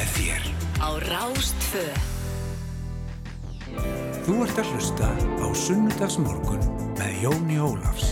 [0.00, 0.44] með þér.
[0.80, 1.84] Á Rástfö
[4.24, 6.64] Þú ert að hlusta á Sunnudagsmorgun
[6.96, 8.09] með Jóni Ólafs.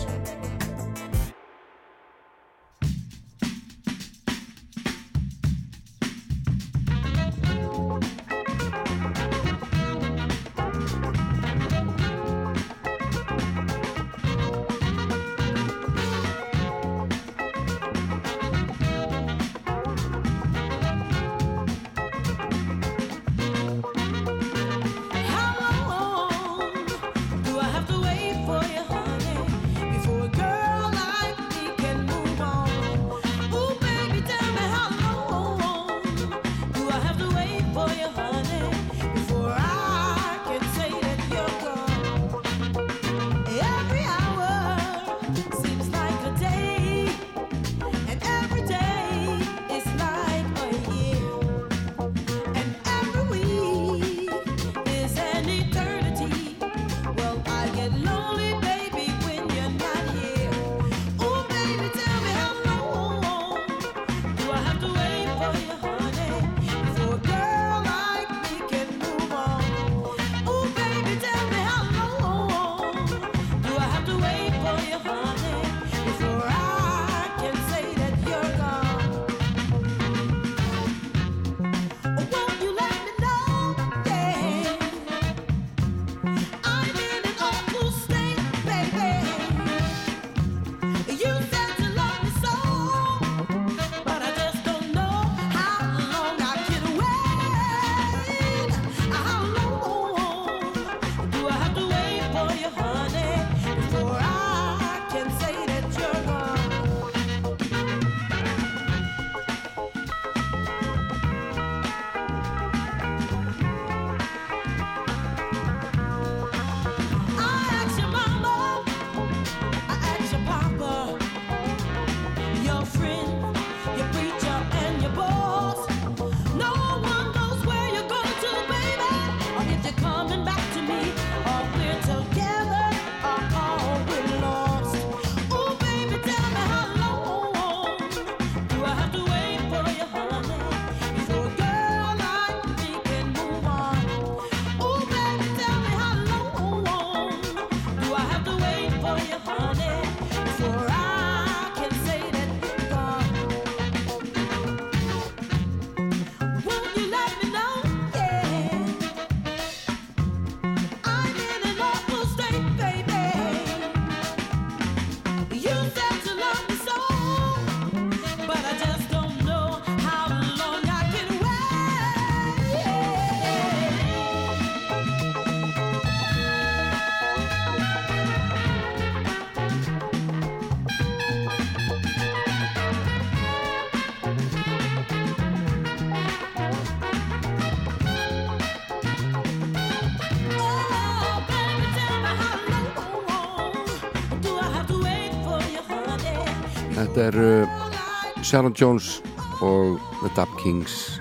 [197.28, 199.18] eru Sharon Jones
[199.64, 201.18] og The Dab Kings.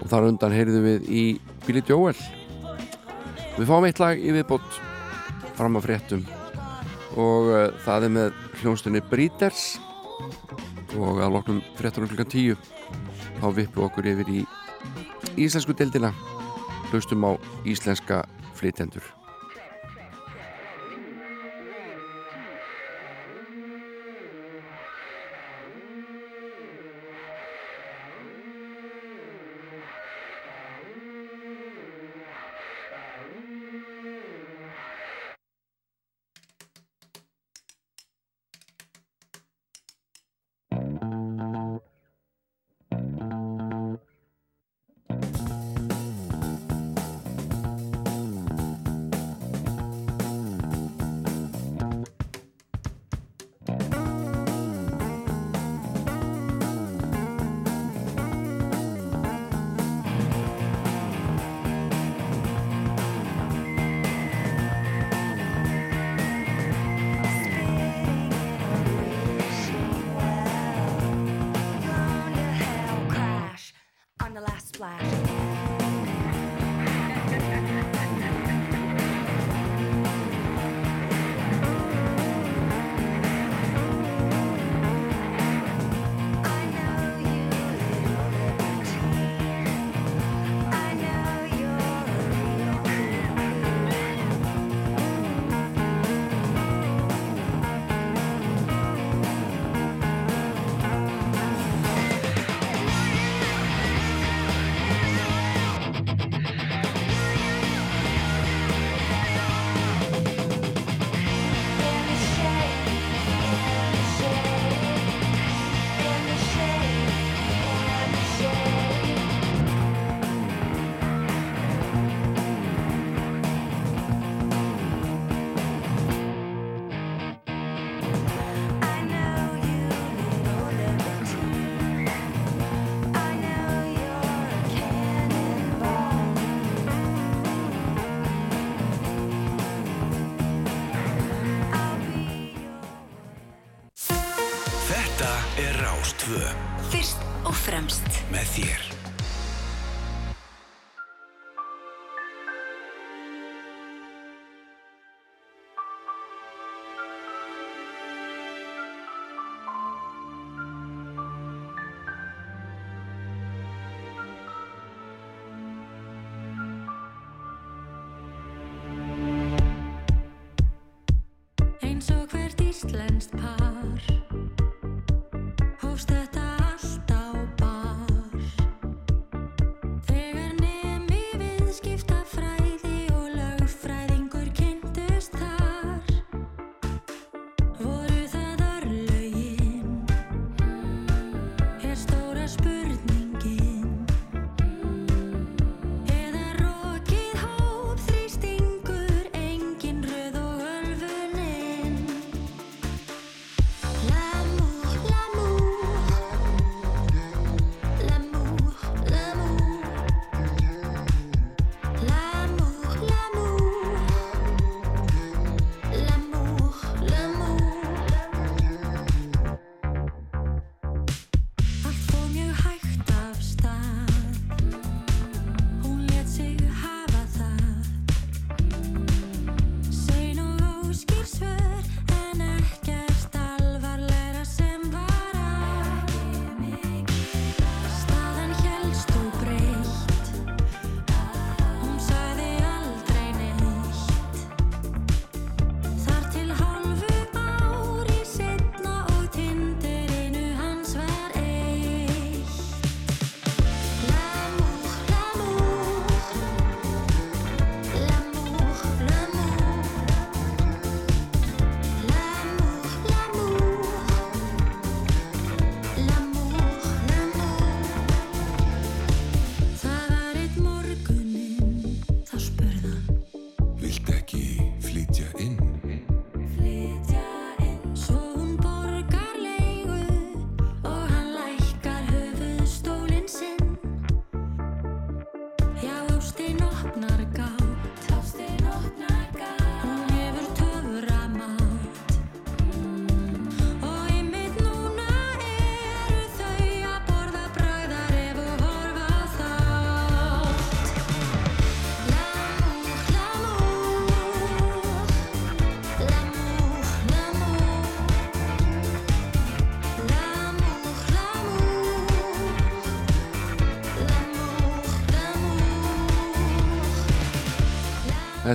[0.00, 1.24] Og þar undan heyrðum við í
[1.66, 2.16] Billy Joel.
[3.58, 4.80] Við fáum eitt lag í viðbót
[5.58, 6.26] fram að fréttum.
[7.20, 9.78] Og uh, það er með hljónstunni Breeders.
[10.98, 12.58] Og að loknum fréttur um klukkan tíu
[13.38, 14.44] þá vippum okkur yfir í
[15.40, 16.12] íslensku deildina.
[16.90, 17.32] Hlustum á
[17.68, 18.24] íslenska
[18.58, 19.21] flytendur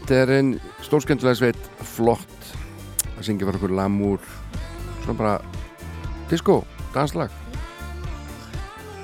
[0.08, 0.49] Þetta er einn
[0.86, 2.51] stórskemmtilega sveit flott
[3.18, 4.22] að syngja fyrir okkur lamúr
[5.01, 5.34] svona bara
[6.30, 6.62] disco,
[6.93, 7.34] danslag.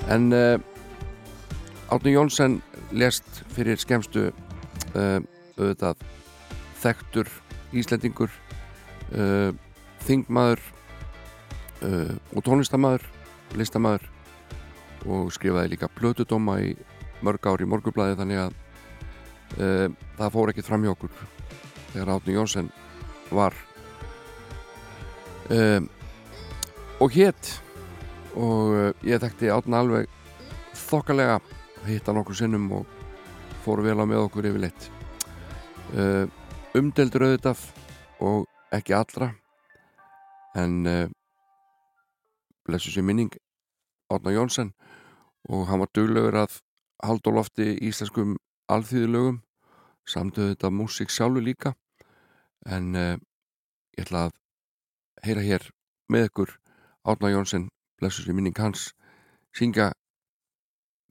[0.08, 0.56] En uh,
[1.92, 2.56] Átni Jónsson
[2.96, 5.20] lest fyrir skemmstu uh,
[5.58, 6.08] auðvitað
[6.86, 7.34] þekktur
[7.76, 8.32] Íslendingur
[9.12, 9.52] uh,
[10.08, 10.64] þingmaður
[11.84, 13.02] og tónlistamæður
[13.60, 14.08] listamaður
[15.04, 16.70] og skrifaði líka plötudóma í
[17.20, 18.62] mörg ár í morgublaði þannig að
[19.54, 21.12] það fór ekkert fram hjá okkur
[21.94, 22.70] þegar Átni Jónsson
[23.30, 23.54] var.
[25.52, 25.86] Um,
[27.02, 27.50] og hétt
[28.34, 30.08] og uh, ég þekkti Átni alveg
[30.74, 31.38] þokkalega
[31.86, 32.88] hitt hann okkur sinnum og
[33.64, 34.88] fór vel á með okkur yfirleitt.
[35.94, 36.26] Uh,
[36.74, 37.62] umdeldur auðvitað
[38.24, 39.30] og ekki allra
[40.58, 41.06] en uh,
[42.66, 43.30] blessu sér minning
[44.10, 44.72] Átna Jónsson
[45.52, 46.58] og hann var duglegur að
[47.04, 48.38] halda á lofti íslenskum
[48.72, 49.43] alþýðulögum
[50.08, 51.74] samtöðu þetta músík sjálfu líka.
[52.66, 53.14] En uh,
[53.96, 54.36] ég ætla að
[55.24, 55.70] heyra hér
[56.12, 56.54] með ykkur
[57.04, 57.68] Átna Jónsson,
[58.00, 58.92] blessu sér minning hans
[59.54, 59.92] syngja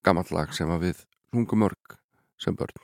[0.03, 1.99] gammalt lag sem að við hlungum mörg
[2.41, 2.81] sem börn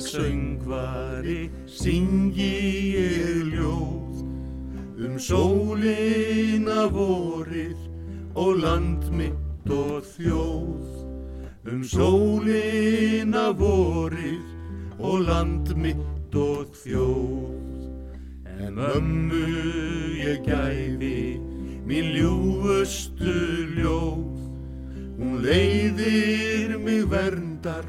[0.00, 4.16] ég söngvari, syngi ég ljóð
[5.04, 7.76] um sólina vorið
[8.34, 10.88] og land mitt og þjóð.
[11.68, 14.48] Um sólina vorið
[14.98, 17.84] og land mitt og þjóð.
[18.56, 19.44] En ömmu
[20.16, 21.36] ég gæfi
[21.84, 23.36] mín ljúfustu
[23.76, 24.28] ljóð
[25.20, 27.84] Hún leiðir mig verndar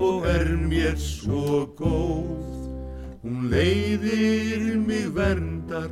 [0.00, 2.48] og er mér svo góð.
[3.22, 5.90] Hún leiðir mig verndar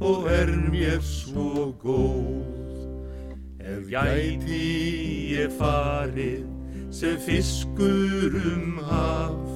[0.00, 2.76] og er mér svo góð.
[3.58, 6.44] Ef gæti ég farið
[6.92, 9.48] sem fiskur um haf,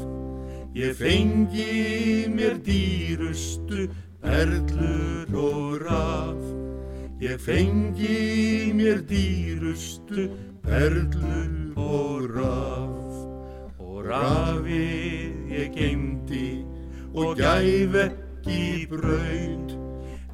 [0.77, 3.89] ég fengi mér dýrustu
[4.25, 6.41] perlur og raf.
[7.23, 10.29] Ég fengi mér dýrustu
[10.65, 13.02] perlur og raf.
[14.03, 16.65] Og rafið ég geymdi
[17.15, 19.77] og gæf ekki braut,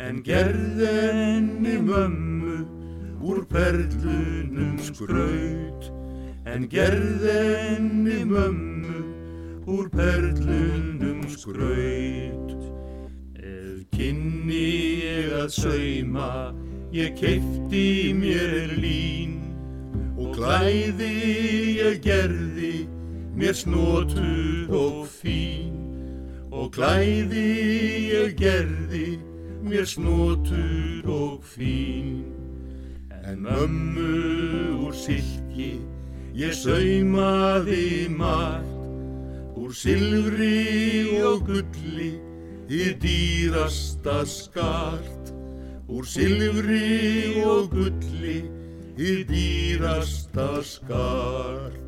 [0.01, 2.57] en gerð enni mömmu
[3.21, 5.91] úr perlunum skraut.
[6.49, 9.05] En gerð enni mömmu
[9.69, 12.59] úr perlunum skraut.
[13.37, 14.69] Ef kynni
[15.05, 16.55] ég að sauma,
[16.97, 19.43] ég keipti mér lín
[20.17, 21.17] og klæði
[21.85, 22.89] ég gerði
[23.39, 25.71] mér snotuð og fín.
[26.51, 27.45] Og klæði
[28.11, 29.19] ég gerði
[29.63, 32.25] mér snotuð og fín.
[33.23, 35.79] En mömmu úr silki
[36.35, 38.75] ég saumaði margt.
[39.59, 42.13] Úr silfri og gulli
[42.67, 45.35] þið dýrasta skart.
[45.87, 48.41] Úr silfri og gulli
[48.99, 51.88] þið dýrasta skart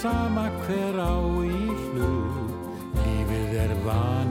[0.00, 1.12] Sama hver á
[1.44, 2.52] í hlut,
[3.02, 4.29] lífið er vani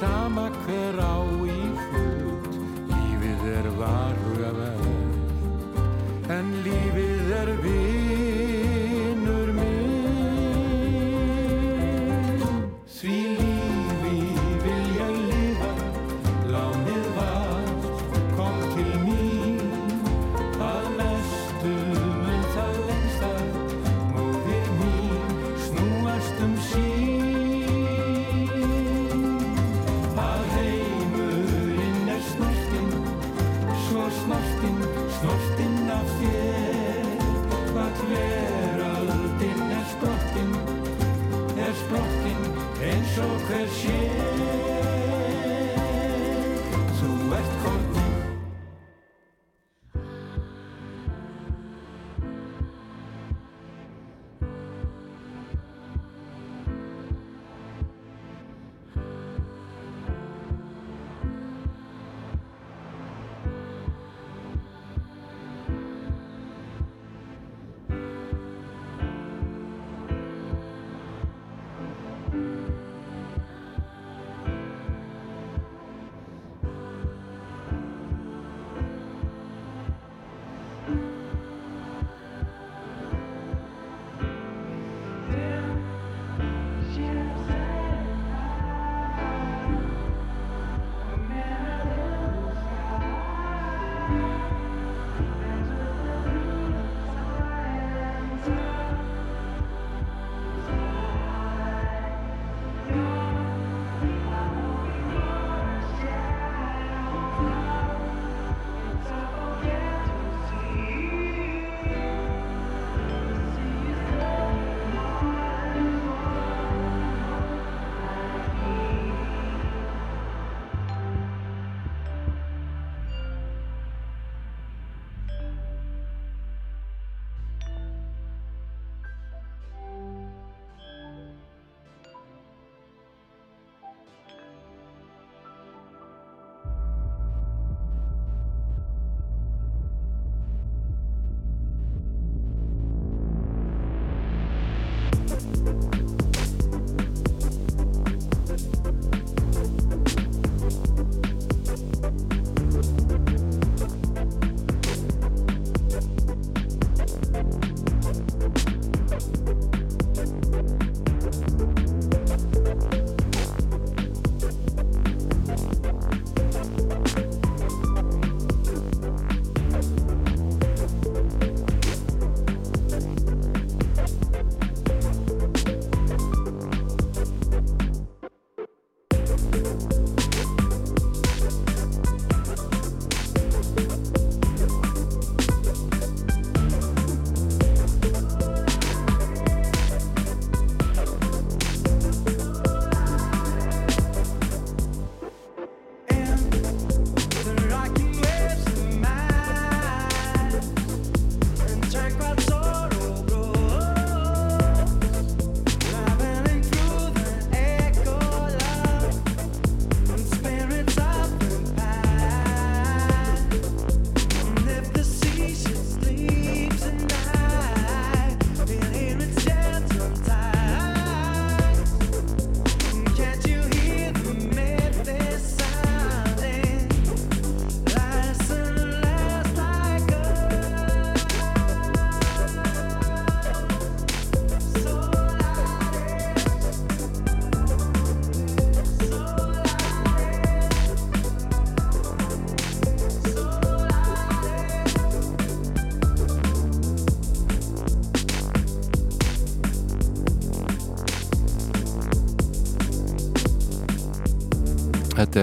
[0.00, 1.16] sama hver á
[1.46, 2.52] í hlut.
[2.90, 4.92] Lífið er varhugaverð
[6.34, 8.33] En lífið er vinur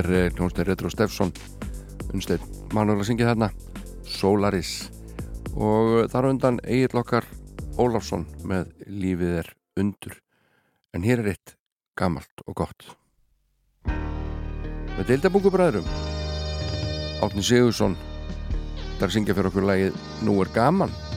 [0.01, 1.31] Þetta er eh, hljómsnei Retro Steffsson
[2.09, 2.41] unnstein
[2.73, 3.51] Manuela syngið hérna
[4.09, 4.71] Solaris.
[5.53, 7.27] Og eh, þar undan eigir lokkar
[7.77, 10.15] Óláfsson með Lífið er undur.
[10.97, 11.53] En hér er eitt
[11.93, 12.87] gammalt og gott.
[13.85, 15.93] Með deildabúkubræðurum
[17.21, 17.93] Átni Sigursson
[18.97, 21.10] þar syngja fyrir okkur lægið Nú er gaman.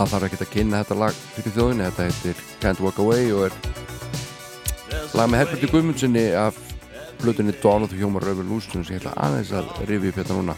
[0.00, 3.46] það þarf ekki að kynna þetta lag fyrir þjóðinu, þetta heitir Can't Walk Away og
[3.48, 3.56] er
[5.18, 6.60] lag með Herberti Guðmundssoni af
[7.20, 10.56] blutunni Dawn of the Human Revolution sem ég ætla aðeins að rifi upp hérna núna.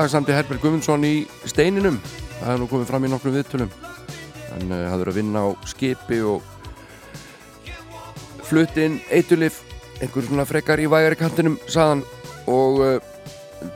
[0.00, 1.98] Þetta lag samti Herbert Guðmundsson í steininum.
[2.38, 3.72] Það hefur nú komið fram í nokkrum viðtölum.
[4.46, 6.46] Hann uh, hafði verið að vinna á skipi og
[8.48, 9.58] fluttinn eitulif
[10.00, 12.00] einhver svona frekar í vægari kantinum saðan
[12.48, 13.12] og uh,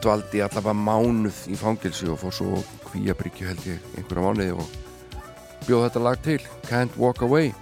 [0.01, 5.29] dvaldi allavega mánuð í fangilsi og fór svo kvíabryggju held ég einhverja mánuði og
[5.69, 6.41] bjóð þetta lag til
[6.71, 7.53] Can't Walk Away.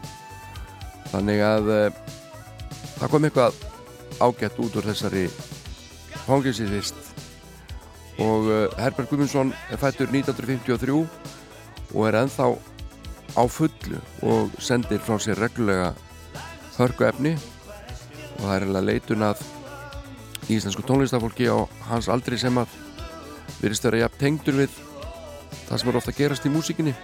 [1.10, 2.02] Þannig að uh,
[3.00, 3.62] það kom eitthvað
[4.22, 5.26] ágætt út úr þessari
[6.28, 7.01] fangilsivist
[8.22, 10.94] og uh, Herbert Guðmundsson er fættur 1953
[11.92, 12.52] og er ennþá
[13.32, 15.92] á fullu og sendir frá sér reglulega
[16.76, 19.44] hörgu efni og það er eiginlega leitun að
[20.52, 22.74] íslensku tónlistafólki á hans aldri sem að
[23.60, 24.80] virðist vera jafn tengdur við
[25.68, 26.94] það sem er ofta að gerast í músikinni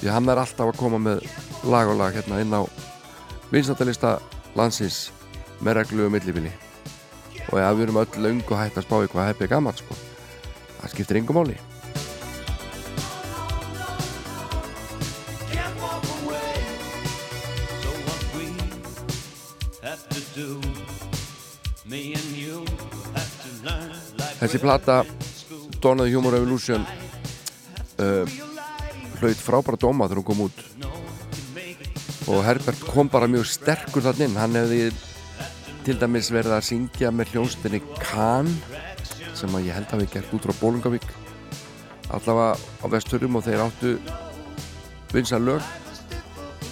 [0.00, 1.24] því að hann er alltaf að koma með
[1.68, 2.62] lag og lag hérna inn á
[3.50, 4.18] vinstandalista
[4.58, 5.08] landsins
[5.64, 6.52] með reglu og millibili.
[7.48, 10.07] Og ja, við erum öll löng og hægt að spá í hvað hefði gaman sko
[10.88, 11.16] það skiptir
[23.64, 25.02] learn like Þessi plata
[25.82, 26.84] Dawn of the Humor Revolution
[27.98, 28.24] uh,
[29.18, 30.58] hlaut frábæra dóma þegar hún kom út.
[32.28, 34.38] Og Herbert kom bara mjög sterkur þann inn.
[34.38, 34.90] Hann hefði
[35.86, 38.50] til dæmis verið að syngja með hljónstinni Kahn
[39.38, 41.08] sem að ég held að hafi gert út frá Bólungavík
[42.14, 43.94] allavega á vesturum og þeir áttu
[45.12, 45.62] vinsa lög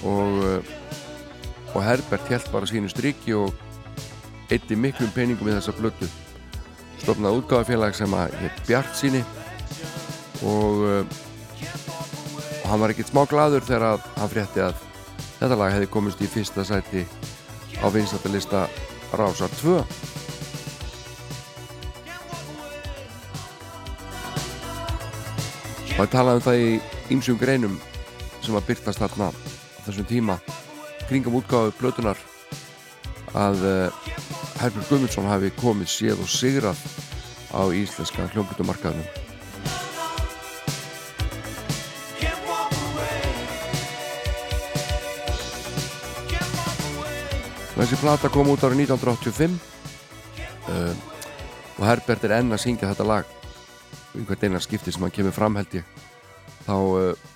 [0.06, 3.52] og, uh, og Herbert held bara sínu striki og
[4.52, 6.09] eitti miklum peningum í þessa blötu
[7.02, 9.22] stofnaði útgáðafélag sem að hétt Bjart síni
[10.43, 11.05] og, uh,
[12.62, 14.80] og hann var ekkert smá gladur þegar hann frétti að
[15.38, 17.05] þetta lag hefði komist í fyrsta sæti
[17.84, 18.66] á vinstættalista
[19.16, 19.80] Rásar 2
[25.97, 26.70] og hann talaði um það í
[27.16, 27.77] ýmsum greinum
[28.44, 29.36] sem að byrtast þarna á
[29.86, 30.36] þessum tíma.
[31.09, 32.20] Kringum útgáðu blötunar
[33.32, 34.09] að uh,
[34.60, 36.82] Herbjörn Guðmundsson hafi komið séð og sigrað
[37.56, 39.24] á íslenska hljómblutumarkaðunum
[47.77, 49.56] Þessi plata kom út árið 1985
[50.73, 50.94] uh,
[51.77, 53.35] og Herbert er enn að syngja þetta lag
[54.16, 55.84] í hvert einar skipti sem hann kemur fram held ég
[56.66, 57.26] þá uh,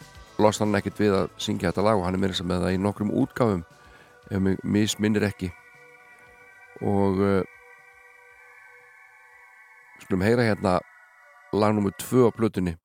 [0.40, 2.76] losna hann ekkert við að syngja þetta lag og hann er meira sem með það
[2.76, 3.64] í nokkrum útgáfum
[4.30, 5.50] ef mig misminnir ekki.
[6.86, 7.42] Og uh,
[10.04, 10.78] skulum heyra hérna
[11.52, 12.76] lag nummer 2 á plötunni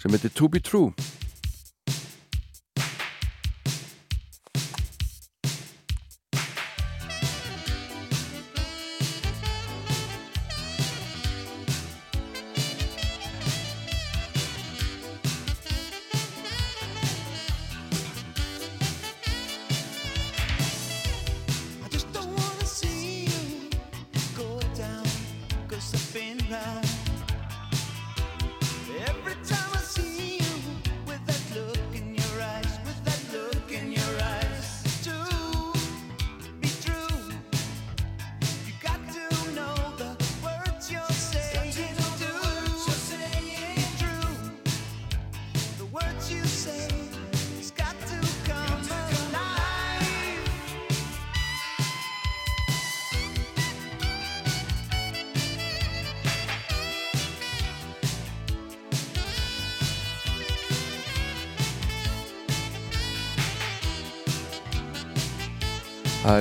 [0.00, 0.92] sem heitir To Be True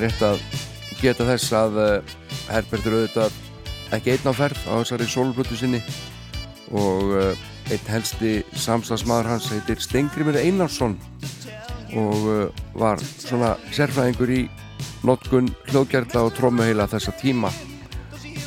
[0.06, 0.42] rétt að
[1.02, 2.16] geta þess að uh,
[2.50, 3.38] Herbert er auðvitað
[3.96, 5.80] ekki einn á ferð á þessari sólblötu sinni
[6.78, 10.98] og uh, einn helsti samstagsmaður hans heitir Stengrimur Einarsson
[11.98, 14.42] og uh, var svona sérfræðingur í
[15.06, 17.52] notkun hljóðgerðla og trómuheila þessa tíma.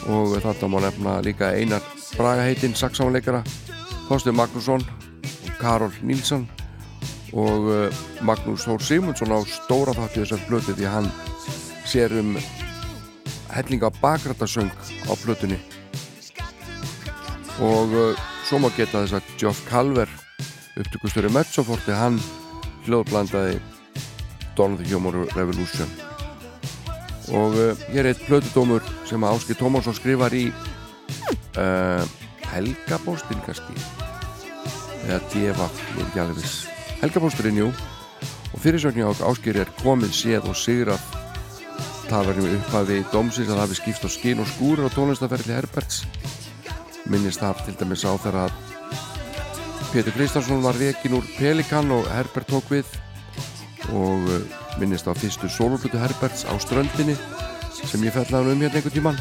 [0.08, 1.82] Og þetta má nefna líka Einar
[2.16, 3.42] Braga heitinn saxáleikara
[4.08, 4.86] Þorstein Magnússon
[5.58, 6.46] Karol Nílsson
[7.36, 7.68] og
[8.24, 11.10] Magnús Þór Sigmundsson á stóra þátti þessar blötu því hann
[11.88, 12.36] sér um
[13.48, 14.70] hellinga bakrættasöng
[15.08, 15.56] á blötunni
[17.58, 20.10] og uh, svo má geta þess að Geoff Calver
[20.78, 22.20] upptökustöru Mezzoforti hann
[22.86, 23.58] hljóðblandaði
[24.56, 25.90] Dawn of the Humor Revolution.
[27.34, 30.48] Og uh, hér er eitt blötudómur sem Áski Tómásson skrifar í
[31.58, 32.04] uh,
[32.52, 33.76] Helgabóstin kannski?
[35.08, 36.66] Eða Devaf, ég er ekki alveg viss.
[37.02, 37.72] Helgabósturinn, jú.
[38.52, 41.02] Og fyrirsögnin á Áskir er komið séð og sigrað
[42.08, 46.02] það verðum upphafi dómsins að það hafi skipt á skinn og skúr á tónlistaferðli Herberts.
[47.08, 48.56] Minnist þar til dæmis á þegar að
[49.88, 52.88] Pétur Kristjánsson var rekin úr Pelikan og Herbert tók við
[53.96, 54.42] og uh,
[54.80, 57.16] minnist á fyrstu soloplutu Herberts á ströndinni
[57.78, 59.20] sem ég fellaði um hérna einhvern tíman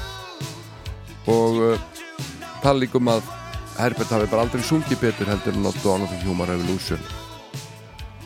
[1.32, 1.88] og uh,
[2.64, 3.24] tala líka um að
[3.78, 7.00] Herbert hafi bara aldrei sungið betur heldur en á Dawn of the Human Revolution.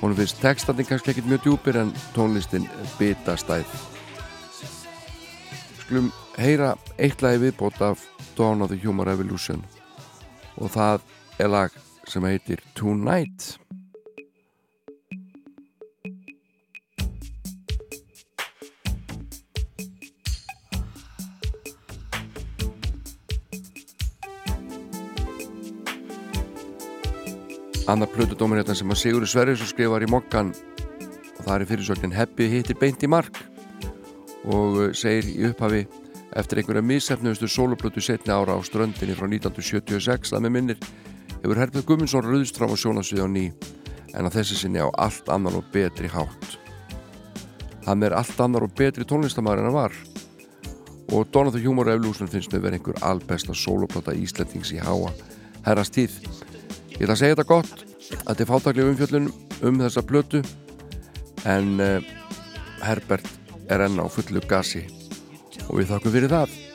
[0.02, 2.66] Hún finnst textandinn kannski ekkit mjög djúpir en tónlistin
[2.98, 3.70] bitastæð
[5.92, 6.70] skulum heyra
[7.04, 8.06] eitt lagi viðbót af
[8.38, 9.60] Dawn of the Human Revolution.
[10.56, 11.02] Og það
[11.36, 11.74] er lag
[12.08, 13.58] sem heitir Tonight.
[27.92, 32.48] Annar plötudómur hérna sem að Sigurður Sverrisson skrifar í mokkan og það er fyrirsögnin Heppi
[32.48, 33.51] hittir beint í mark
[34.48, 35.84] og uh, segir í upphafi
[36.40, 40.88] eftir einhverja missefnustu soloplötu setni ára á ströndinni frá 1976 að með minnir
[41.42, 43.46] hefur Herbjörn Gumminsson rauðst fram á sjónasvið á ný
[44.16, 46.58] en að þessi sinni á allt annar og betri hátt.
[47.86, 49.96] Hann er allt annar og betri tónlistamæður en hann var.
[51.12, 55.12] Og Donald the Humor Revolution finnst með verið einhver alpesta soloplata Íslandings í háa
[55.66, 56.18] herrast tíð
[57.02, 59.30] Ég ætla að segja þetta gott að þetta er fátaklega umfjöllun
[59.68, 60.42] um þessa plötu
[61.50, 62.12] en uh,
[62.86, 63.41] Herbert
[63.72, 64.84] er enn á fullu gasi.
[65.70, 66.71] Og við þakkum fyrir það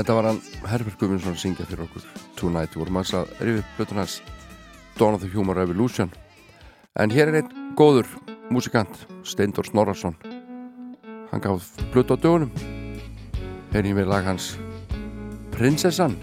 [0.00, 2.04] Þetta var hann Herbert Guðmundsson að syngja fyrir okkur.
[2.32, 4.14] Tonight, við vorum að rifja upp blötunars
[4.96, 6.08] Dawn of the Human Revolution.
[6.96, 8.08] En hér er einn góður
[8.48, 10.16] músikant Steindor Snorarsson
[11.28, 12.48] hann gaf blötu á dögunum.
[13.74, 14.54] Hérna ég með lag hans
[15.52, 16.16] Prinsessan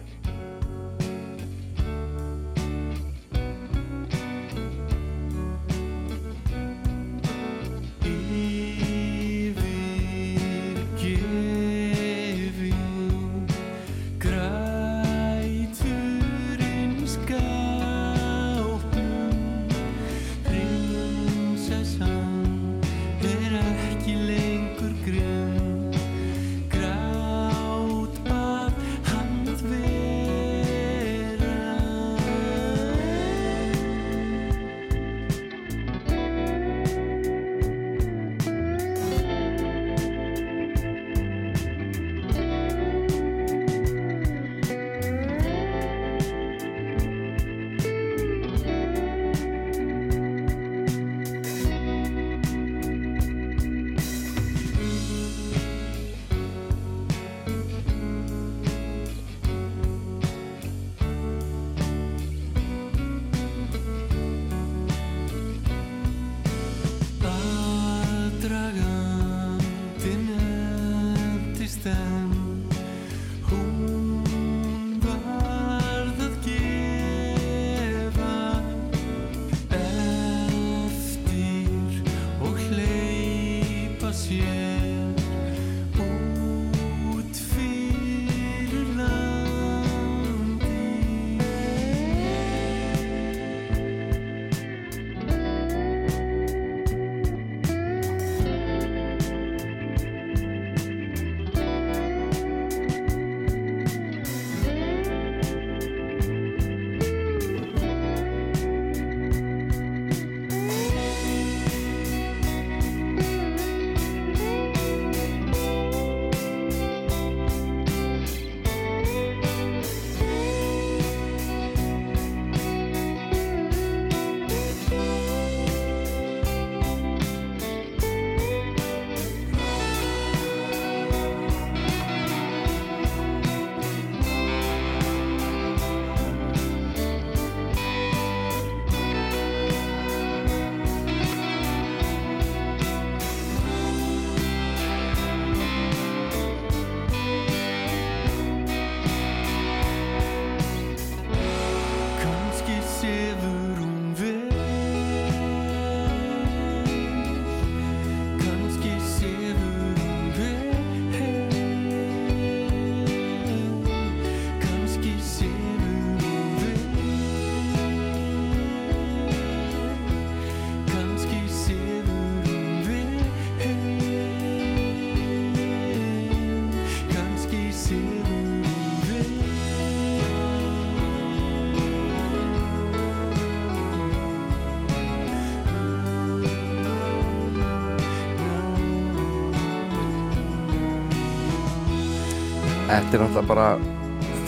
[192.97, 193.65] Þetta er náttúrulega bara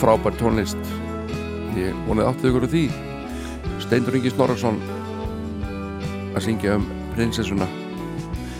[0.00, 0.88] frábær tónlist.
[1.78, 2.80] Ég vonið áttu ykkur úr því.
[3.84, 4.80] Steindur Ingi Snorarsson
[6.34, 7.68] að syngja um prinsessuna.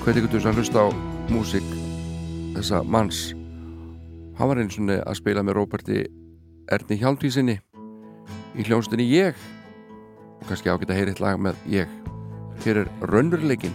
[0.04, 0.88] Hvernig getur þess að hlusta á
[1.34, 1.74] músík
[2.54, 3.32] þessa manns?
[4.38, 6.04] Hann var eins og að spila með Róberti
[6.70, 7.58] Erni Hjálmtísinni
[8.54, 9.34] í hljónstinni Ég.
[10.38, 11.90] Og kannski ágætt að heyra eitt lag með Ég.
[12.62, 13.74] Hér er raunveruleikin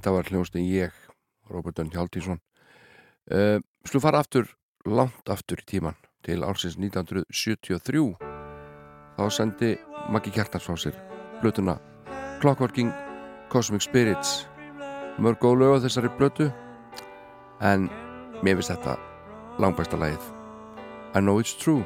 [0.00, 0.94] Þetta var hljónstin Ég
[1.52, 2.38] Róbert Önn Hjáltísson
[3.36, 4.46] uh, Slu fara aftur,
[4.88, 8.00] langt aftur í tíman til ársins 1973
[9.18, 9.74] þá sendi
[10.08, 10.96] Maggi Kjartans frá sér
[11.42, 11.76] blötuna
[12.40, 12.88] Clockworking
[13.52, 14.46] Cosmic Spirits.
[15.20, 16.48] Mörg góð lög á þessari blötu
[17.60, 17.90] en
[18.40, 18.96] mér finnst þetta
[19.60, 20.24] langbæsta lagið.
[21.12, 21.84] I Know It's True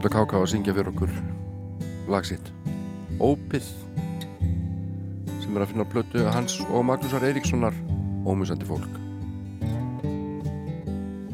[0.00, 1.10] Núta Káka að syngja fyrir okkur
[2.08, 2.46] lagsitt
[3.20, 3.66] Ópið
[5.42, 7.76] sem er að finna plötu hans og Magnúsar Eiríkssonar
[8.24, 8.94] Ómusandi fólk.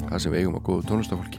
[0.08, 1.35] Það sem eigum að góðu tónlistafólki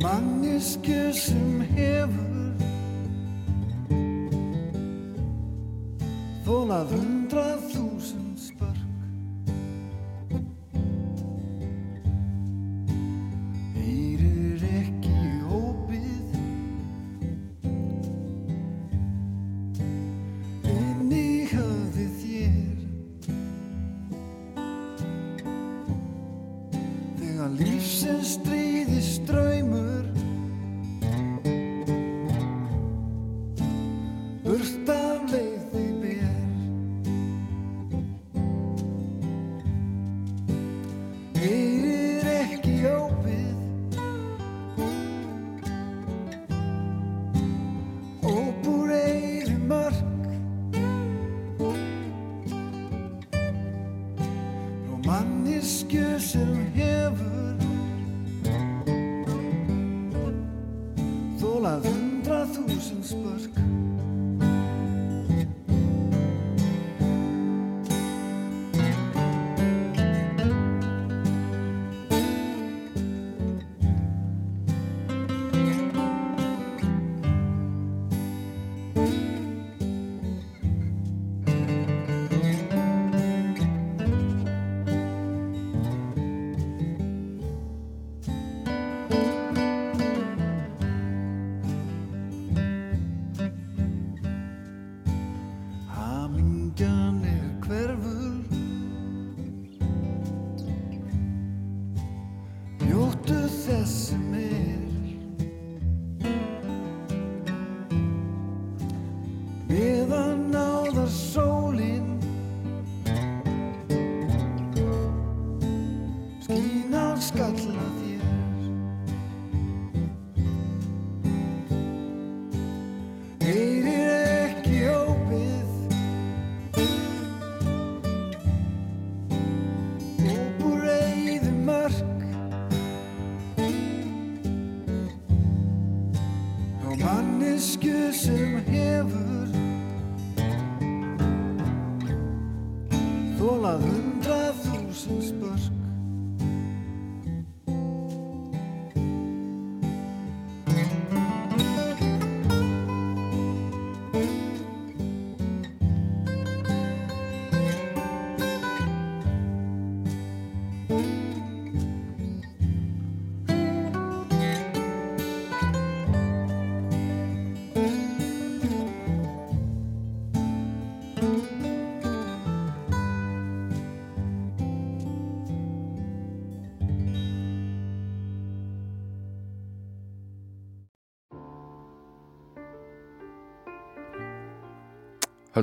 [0.00, 2.54] Frá mannisku sem hefur
[6.44, 7.83] Þólað hundrað þúsund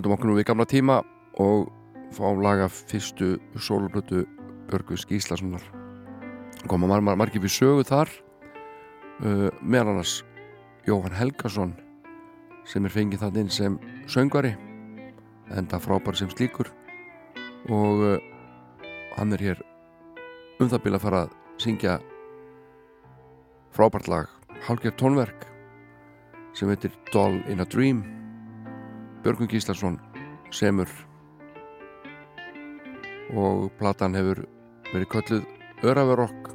[0.02, 0.96] höldum okkur nú við gamla tíma
[1.38, 1.68] og
[2.16, 4.24] fáum laga fyrstu sólublötu
[4.66, 5.62] Börgus Gíslasonar.
[6.66, 8.10] Koma mar mar margir við sögu þar
[9.22, 10.24] uh, meðal annars
[10.90, 11.76] Jóhann Helgason
[12.66, 13.76] sem er fengið þann inn sem
[14.10, 14.56] söngvari
[15.54, 16.72] enda frábær sem slíkur
[17.70, 18.18] og uh,
[19.20, 19.62] hann er hér
[20.58, 22.00] um það byrja að fara að syngja
[23.78, 24.34] frábært lag
[24.66, 25.46] hálfgerð tónverk
[26.58, 28.02] sem heitir Doll in a Dream
[29.22, 30.00] Björgun Gíslason
[30.50, 30.90] semur
[33.38, 34.42] og platan hefur
[34.92, 36.50] verið kölluð Öraverokk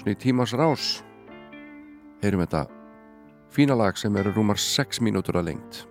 [0.00, 0.88] svona í tímas rás
[2.24, 2.64] heyrum þetta
[3.54, 5.84] fína lag sem eru rúmar 6 mínútur að lengt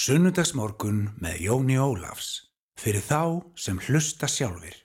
[0.00, 2.46] Sunnudagsmorgun með Jóni Ólafs.
[2.80, 4.78] Fyrir þá sem hlusta sjálfir.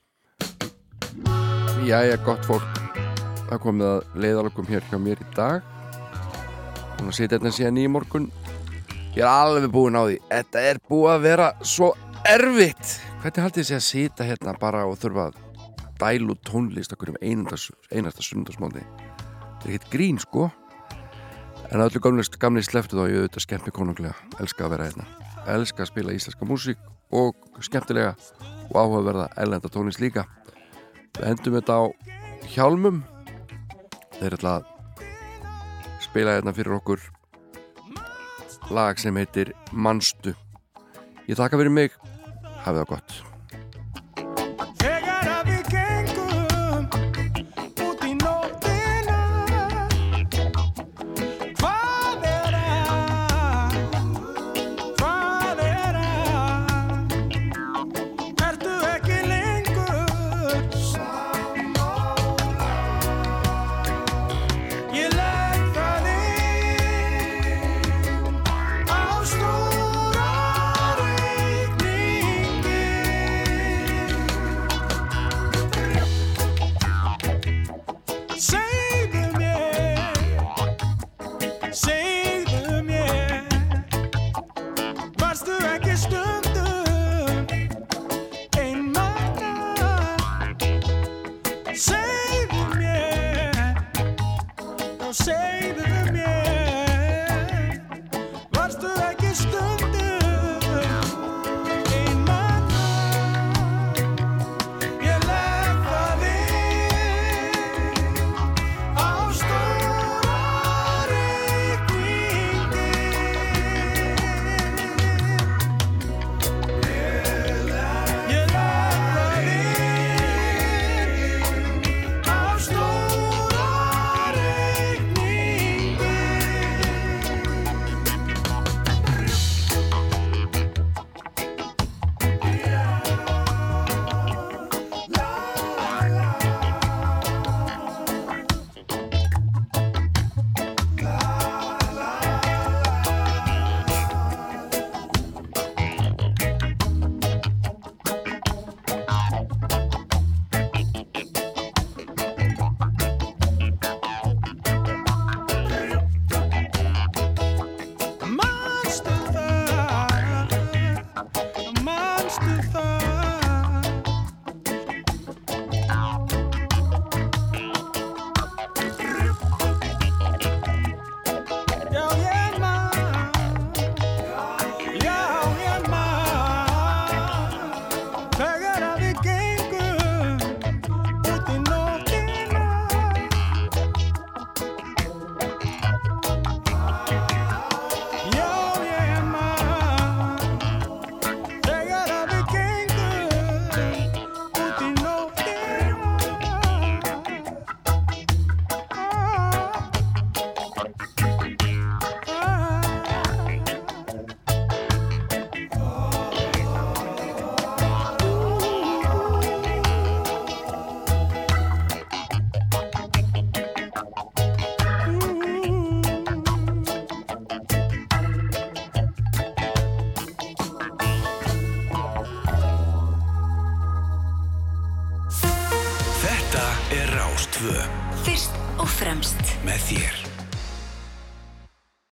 [1.87, 2.81] Jæja, gott fólk.
[3.45, 5.69] Það komið að leiðalögum hér hjá mér í dag.
[6.97, 8.27] Hún að sitja hérna síðan í morgun.
[9.15, 10.19] Ég er alveg búinn á því.
[10.33, 11.89] Þetta er búið að vera svo
[12.27, 12.97] erfitt.
[13.23, 15.39] Hvernig haldið sé að sita hérna bara og þurfa að
[16.03, 20.49] dælu tónlist okkur um einastas, einasta sundarsmóndi Þetta er ekkert grín sko
[21.73, 25.07] En öllu gamli, sleftu þá ég auðvitað skemmt mig konunglega Elska að vera hérna.
[25.55, 26.81] Elska að spila íslenska músík
[27.15, 27.35] og
[27.65, 28.13] skemmtilega
[28.69, 30.25] og áhugaverða ellenda tónlist líka.
[31.17, 31.83] Við endum þetta á
[32.53, 33.03] hjálmum.
[34.19, 34.71] Þeir ætla að
[36.05, 37.05] spila hérna fyrir okkur
[38.73, 40.35] lag sem heitir Manstu.
[41.29, 41.95] Ég þakka fyrir mig.
[42.65, 43.34] Hafið það gott